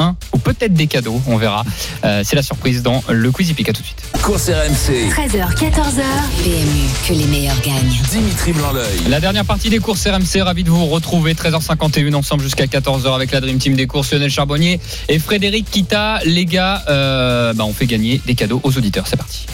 [0.00, 1.64] un ou peut-être des cadeaux, on verra.
[2.04, 3.68] Euh, c'est la surprise dans le Quiz Epic.
[3.68, 4.02] À tout de suite.
[4.22, 5.10] Courses RMC.
[5.10, 6.02] 13h, 14h.
[6.42, 8.00] PMU, que les meilleurs gagnent.
[8.10, 9.08] Dimitri Blanc-L'œil.
[9.08, 13.30] La dernière partie des courses RMC, ravi de vous retrouver 13h51 ensemble jusqu'à 14h avec
[13.32, 16.20] la Dream Team des courses Lionel Charbonnier et Frédéric Kita.
[16.24, 19.06] Les gars, euh, bah, on fait gagner des cadeaux aux auditeurs.
[19.06, 19.46] C'est parti.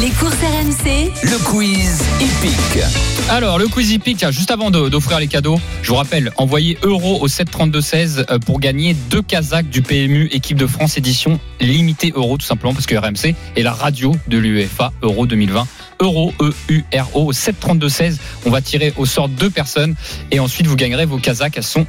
[0.00, 2.84] Les courses RMC, Le quiz épique.
[3.28, 7.18] Alors, le Quiz Epic, tiens, juste avant d'offrir les cadeaux, je vous rappelle, envoyez euro
[7.20, 9.22] au 732-16 euh, pour gagner deux
[9.70, 13.72] Du PMU équipe de France édition limitée euro, tout simplement, parce que RMC est la
[13.72, 15.68] radio de l'UEFA Euro 2020.
[16.00, 18.16] Euro, E-U-R-O, au 732-16.
[18.44, 19.94] On va tirer au sort deux personnes
[20.32, 21.56] et ensuite vous gagnerez vos Kazakhs.
[21.56, 21.86] Elles sont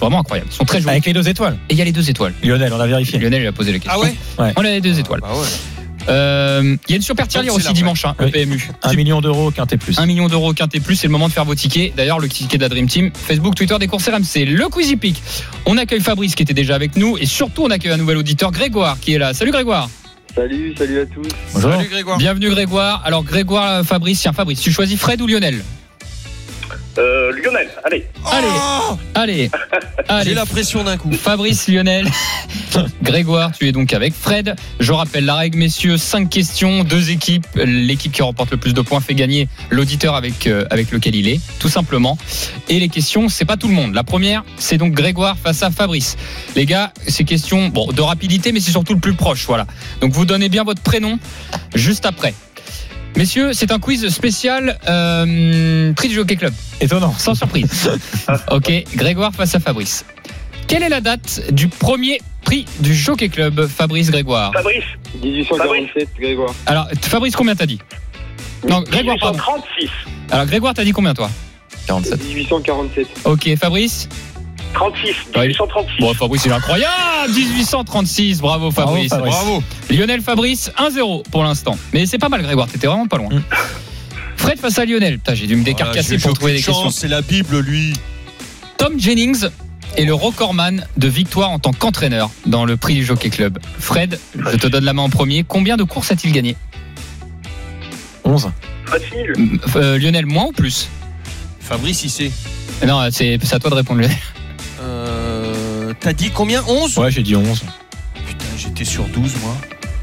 [0.00, 0.48] vraiment incroyables.
[0.50, 0.92] Elles sont très jolies.
[0.92, 1.58] Avec les deux étoiles.
[1.68, 2.32] Et il y a les deux étoiles.
[2.42, 3.18] Lionel, on a vérifié.
[3.18, 4.00] Lionel lui a posé la question.
[4.02, 5.20] Ah ouais On a les deux étoiles.
[5.20, 5.46] Bah ouais.
[6.08, 8.30] Euh, Il y a une super tirelire c'est aussi dimanche, hein, Oui.
[8.30, 8.68] PMU.
[8.82, 9.98] 1 million d'euros, quintet plus.
[9.98, 11.94] 1 million d'euros quintet plus, c'est le moment de faire vos tickets.
[11.96, 15.22] D'ailleurs, le ticket de la Dream Team, Facebook, Twitter des courses RMC, le Quizy Peak.
[15.66, 18.52] On accueille Fabrice qui était déjà avec nous et surtout on accueille un nouvel auditeur,
[18.52, 19.32] Grégoire, qui est là.
[19.34, 19.88] Salut Grégoire.
[20.34, 21.28] Salut, salut à tous.
[21.54, 21.72] Bonjour.
[21.72, 22.18] Salut Grégoire.
[22.18, 23.02] Bienvenue Grégoire.
[23.04, 25.62] Alors Grégoire, Fabrice, tiens Fabrice, tu choisis Fred ou Lionel?
[26.98, 28.06] Euh, Lionel, allez.
[28.30, 28.46] Allez.
[28.90, 29.50] Oh Allez,
[30.08, 30.34] J'ai allez.
[30.34, 31.12] la pression d'un coup.
[31.12, 32.06] Fabrice, Lionel,
[33.02, 34.54] Grégoire, tu es donc avec Fred.
[34.80, 37.46] Je rappelle la règle, messieurs, 5 questions, deux équipes.
[37.56, 41.28] L'équipe qui remporte le plus de points fait gagner l'auditeur avec, euh, avec lequel il
[41.28, 42.16] est, tout simplement.
[42.68, 43.94] Et les questions, c'est pas tout le monde.
[43.94, 46.16] La première, c'est donc Grégoire face à Fabrice.
[46.56, 49.44] Les gars, c'est question bon, de rapidité, mais c'est surtout le plus proche.
[49.46, 49.66] Voilà.
[50.00, 51.18] Donc vous donnez bien votre prénom
[51.74, 52.34] juste après.
[53.16, 56.52] Messieurs, c'est un quiz spécial euh, prix du Jockey Club.
[56.80, 57.14] Étonnant.
[57.16, 57.88] Sans surprise.
[58.50, 60.04] ok, Grégoire face à Fabrice.
[60.66, 64.52] Quelle est la date du premier prix du Jockey Club, Fabrice Grégoire?
[64.52, 64.84] Fabrice,
[65.22, 66.54] 1847, Grégoire.
[66.66, 67.78] Alors, Fabrice, combien t'as dit?
[68.68, 69.38] Non, Grégoire, pardon.
[69.38, 69.90] 1836.
[70.32, 71.30] Alors, Grégoire, t'as dit combien toi?
[71.86, 72.24] 47.
[72.24, 73.06] 1847.
[73.26, 74.08] Ok, Fabrice?
[74.74, 75.48] 36, Ouais.
[75.48, 76.00] 1836.
[76.00, 79.08] Bon, Fabrice, il est incroyable 1836, bravo Fabrice.
[79.08, 79.44] Bravo, Fabrice.
[79.44, 79.62] Bravo.
[79.90, 81.78] Lionel Fabrice, 1-0 pour l'instant.
[81.92, 83.30] Mais c'est pas mal, Grégoire, t'étais vraiment pas loin.
[83.30, 83.42] Mm.
[84.36, 85.14] Fred face à Lionel.
[85.18, 86.90] Putain, J'ai dû me Voilà, décarcasser pour trouver des chance, questions.
[86.90, 87.94] C'est la Bible, lui.
[88.76, 89.46] Tom Jennings
[89.96, 93.58] est le recordman de victoire en tant qu'entraîneur dans le prix du Jockey Club.
[93.78, 94.18] Fred,
[94.52, 95.44] je te donne la main en premier.
[95.46, 96.56] Combien de courses a-t-il gagné?
[98.24, 98.50] 11.
[98.86, 99.32] Facile.
[99.76, 100.88] Euh, Lionel, moins ou plus?
[101.60, 102.30] Fabrice, il sait.
[102.86, 104.16] Non, c'est c'est à toi de répondre, Lionel.
[106.04, 107.62] T'as dit combien 11 Ouais, j'ai dit 11.
[108.26, 109.56] Putain, j'étais sur 12, moi.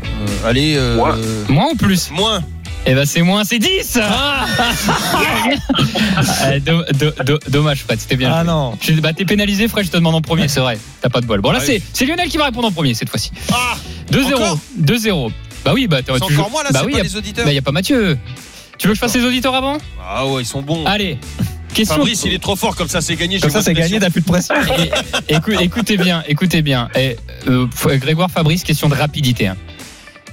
[0.04, 0.76] Euh, allez.
[0.76, 1.18] Euh, Moins.
[1.48, 2.42] Moins ou plus Moins.
[2.88, 4.46] Eh ben c'est moins, c'est 10 Ah
[6.46, 8.32] Euh, do- do- do- Dommage, Fred, c'était bien.
[8.34, 8.76] Ah non.
[8.82, 10.80] Je- bah, T'es pénalisé, Fred, je te demande en premier, c'est vrai.
[11.00, 11.42] T'as pas de bol.
[11.42, 11.84] Bon, là, Ah c'est oui.
[11.94, 13.32] c'est Lionel qui va répondre en premier cette fois-ci.
[13.54, 13.76] Ah
[14.12, 14.34] 2-0.
[14.34, 15.32] Encore 2-0.
[15.64, 17.16] Bah oui, bah t'es C'est encore moi, là, Bah c'est oui, pas y a- les
[17.16, 17.46] auditeurs.
[17.46, 18.18] bah, y a pas Mathieu.
[18.80, 19.78] Tu veux que je fasse les auditeurs avant?
[20.04, 20.84] Ah ouais, ils sont bons.
[20.88, 21.20] Allez.
[21.74, 21.96] Question.
[21.98, 23.40] Fabrice, il est trop fort, comme ça, c'est gagné.
[23.40, 24.56] Comme ça, c'est gagné, t'as plus de pression.
[25.30, 26.90] Et- écoutez bien, écoutez bien.
[26.96, 27.16] Et,
[27.48, 27.68] euh,
[27.98, 29.48] Grégoire Fabrice, question de rapidité.
[29.48, 29.58] hein.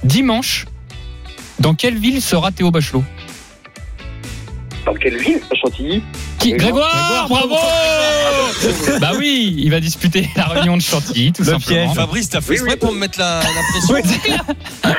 [0.03, 0.65] Dimanche,
[1.59, 3.03] dans quelle ville sera Théo Bachelot?
[4.85, 5.39] Dans quelle ville?
[5.51, 6.01] À Chantilly.
[6.39, 6.53] Qui?
[6.53, 7.27] Grégoire.
[7.27, 7.55] Grégoire, bravo
[9.01, 11.85] Bah oui, il va disputer la réunion de Chantilly, tout Le simplement.
[11.85, 11.95] piège.
[11.95, 12.77] Fabrice, t'as fait exprès oui.
[12.77, 14.19] pour me mettre la, la pression.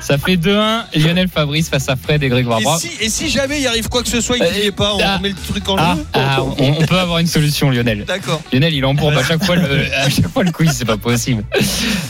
[0.00, 2.60] Ça fait 2-1, Lionel Fabrice face à Fred et Grégoire.
[2.60, 2.78] Et Bravo.
[2.80, 4.94] si, et si jamais il arrive quoi que ce soit, il Euh, n'y est pas,
[4.94, 7.70] on ah, remet le truc en Ah, jeu ah, on, on peut avoir une solution,
[7.70, 8.04] Lionel.
[8.04, 8.40] D'accord.
[8.52, 11.44] Lionel, il embourbe à chaque fois le, à chaque fois le quiz, c'est pas possible.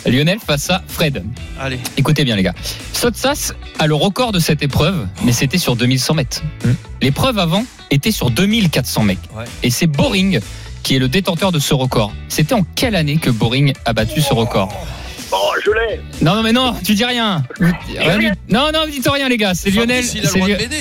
[0.06, 1.24] Lionel face à Fred.
[1.58, 1.78] Allez.
[1.96, 2.54] Écoutez bien, les gars.
[2.92, 6.42] Sotsas a le record de cette épreuve, mais c'était sur 2100 mètres.
[7.02, 9.20] L'épreuve avant était sur 2400 mètres.
[9.36, 9.44] Ouais.
[9.62, 10.40] Et c'est Boring
[10.82, 12.12] qui est le détenteur de ce record.
[12.28, 14.72] C'était en quelle année que Boring a battu ce record
[15.30, 16.00] Oh, je l'ai.
[16.22, 17.42] Non, non, mais non, tu dis rien.
[17.98, 19.54] Rien du- Non, non, dites rien, les gars.
[19.54, 20.02] C'est Lionel.
[20.02, 20.22] C'est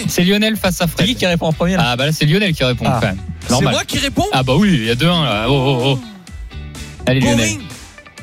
[0.08, 1.08] c'est Lionel face à C'est Fred.
[1.08, 3.00] qui qui répond en premier là Ah, bah là, c'est Lionel qui répond, Ah.
[3.02, 3.18] quand même.
[3.48, 4.26] C'est moi qui réponds?
[4.32, 5.48] Ah, bah oui, il y a 2-1 là.
[5.50, 6.00] Oh, oh, oh.
[7.06, 7.50] Allez, Lionel.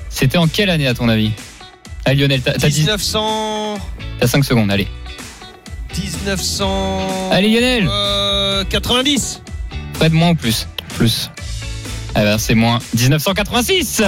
[0.09, 1.31] C'était en quelle année, à ton avis?
[2.07, 3.79] Allez, Lionel, t'as t'as dit- 1900.
[4.21, 4.89] t'as 5 secondes, allez.
[5.99, 7.31] 1900.
[7.31, 7.89] Allez, Lionel.
[7.91, 9.43] Euh, 90.
[9.95, 10.67] Fred, moins ou plus?
[10.97, 11.31] Plus.
[12.17, 12.79] Ah ben, c'est moins.
[12.97, 14.03] 1986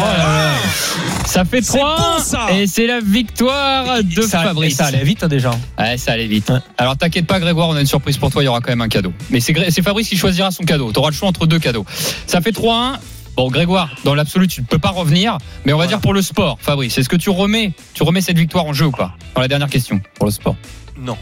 [1.27, 2.47] Ça fait C'est 3 bon, ça.
[2.53, 4.77] Et c'est la victoire de ça, Fabrice.
[4.77, 5.51] Ça allait vite hein, déjà.
[5.77, 6.49] Ouais, ça allait vite.
[6.49, 6.59] Ouais.
[6.79, 8.81] Alors t'inquiète pas Grégoire, on a une surprise pour toi, il y aura quand même
[8.81, 9.13] un cadeau.
[9.31, 10.93] Mais c'est Fabrice qui choisira son cadeau.
[10.93, 11.85] Tu auras le choix entre deux cadeaux.
[12.29, 12.99] Ça fait 3-1.
[13.37, 16.23] Bon Grégoire, dans l'absolu, tu ne peux pas revenir, mais on va dire pour le
[16.23, 19.15] sport, Fabrice, est-ce que tu remets, tu remets cette victoire en jeu ou pas?
[19.35, 20.57] Dans la dernière question, pour le sport.
[20.99, 21.17] Non.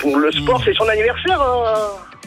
[0.00, 1.74] Pour le sport, c'est son anniversaire euh,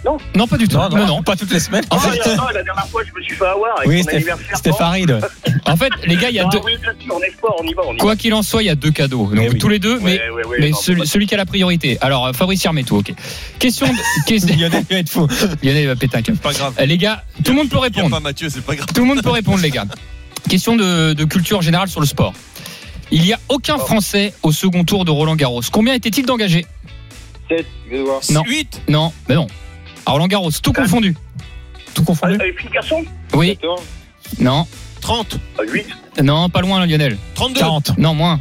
[0.05, 0.77] Non Non, pas du tout.
[0.77, 1.23] Non, non, non, non.
[1.23, 1.83] pas toutes les semaines.
[1.89, 3.77] En Ah, fait, il y a- non, la dernière fois, je me suis fait avoir
[3.77, 4.55] avec Oui, son c'était anniversaire.
[4.57, 5.19] c'était Farid.
[5.67, 6.59] En fait, les gars, il y a Ah deux.
[6.63, 8.01] oui, bien sûr, on est sport, on y va, on y va.
[8.01, 9.25] Quoi qu'il en soit, il y a deux cadeaux.
[9.33, 9.57] Donc Eh oui.
[9.57, 11.45] tous les deux, mais, Ouais, ouais, ouais, mais non, celui, pas- celui qui a la
[11.47, 11.97] priorité.
[12.01, 13.13] Alors, euh, Fabrice tout, ok.
[13.57, 13.87] Question.
[13.87, 13.93] De,
[14.27, 15.27] question Lionel va être fou.
[15.63, 16.37] Lionel va péter un câble.
[16.37, 16.73] Pas grave.
[16.79, 18.09] Euh, Les gars, tout le monde peut Il a répondre.
[18.11, 18.87] pas Mathieu, c'est pas grave.
[18.93, 19.85] Tout le monde peut répondre, les gars.
[20.47, 22.33] Question de, de culture générale sur le sport.
[23.11, 25.61] Il n'y a aucun Français au second tour de Roland Garros.
[25.71, 26.65] Combien était-il d'engagés
[27.49, 28.21] 7, Grégoire.
[28.31, 28.43] Non.
[28.45, 28.81] 8.
[28.89, 29.47] Non, mais non.
[30.05, 31.15] À Roland Garros, tout confondu.
[31.93, 32.37] Tout confondu.
[32.57, 33.81] Phil Garçon Oui, 14.
[34.39, 34.67] non,
[35.01, 35.37] 30.
[35.71, 35.85] 8.
[36.23, 37.17] non, pas loin, Lionel.
[37.35, 37.59] 32.
[37.59, 37.97] 40.
[37.97, 38.39] Non, moins.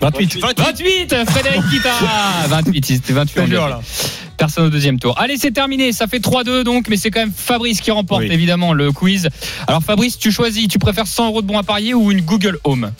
[0.00, 0.38] 28.
[0.40, 1.90] 28, Frédéric Kita
[2.48, 3.74] 28, c'était 28 Je te jure, engagés.
[3.74, 3.80] là.
[4.38, 5.18] Personne au deuxième tour.
[5.18, 5.92] Allez, c'est terminé.
[5.92, 8.28] Ça fait 3-2 donc, mais c'est quand même Fabrice qui remporte Oui.
[8.32, 9.28] évidemment le quiz.
[9.66, 12.58] Alors Fabrice, tu choisis, tu préfères 100 euros de bons à parier ou une Google
[12.64, 12.92] Home?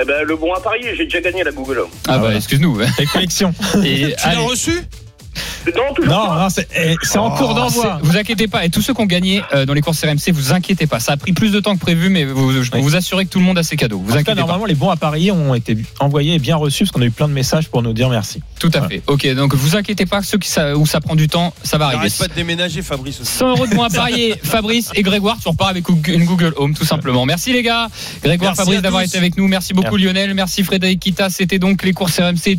[0.00, 1.88] Eh ben, le bon à parier, j'ai déjà gagné la Google Home.
[2.06, 2.36] Ah, bah voilà.
[2.36, 2.78] excuse-nous.
[2.98, 3.54] Les collections.
[3.84, 4.44] Et, Tu l'as allez.
[4.46, 4.82] reçu?
[5.66, 6.38] Non, Non, pas.
[6.42, 7.98] non, c'est eh, c'est en cours d'envoi.
[8.00, 10.32] C'est- Vous inquiétez pas, et tous ceux qui ont gagné euh, dans les courses RMC,
[10.32, 11.00] vous inquiétez pas.
[11.00, 12.82] Ça a pris plus de temps que prévu, mais vous- je peux Oui.
[12.82, 13.98] vous assurer que tout le monde a ses cadeaux.
[13.98, 14.40] Vous En tout cas, inquiétez pas.
[14.40, 17.10] normalement, les bons à parier ont été envoyés et bien reçus parce qu'on a eu
[17.10, 18.40] plein de messages pour nous dire merci.
[18.58, 18.88] Tout à Voilà.
[18.88, 19.02] fait.
[19.06, 21.86] Ok, donc vous inquiétez pas, ceux qui ça, où ça prend du temps, ça va
[21.86, 22.00] arriver.
[22.00, 23.32] Arrête pas de déménager, Fabrice aussi.
[23.32, 26.74] 100 euros de bons à parier, Fabrice et Grégoire, tu repars avec une Google Home
[26.74, 27.26] tout simplement.
[27.26, 27.88] Merci les gars,
[28.22, 29.48] Grégoire, Merci Fabrice d'avoir été avec nous.
[29.48, 31.30] Merci beaucoup Lionel, merci Frédéric Kita.
[31.30, 32.58] C'était donc les courses RMC.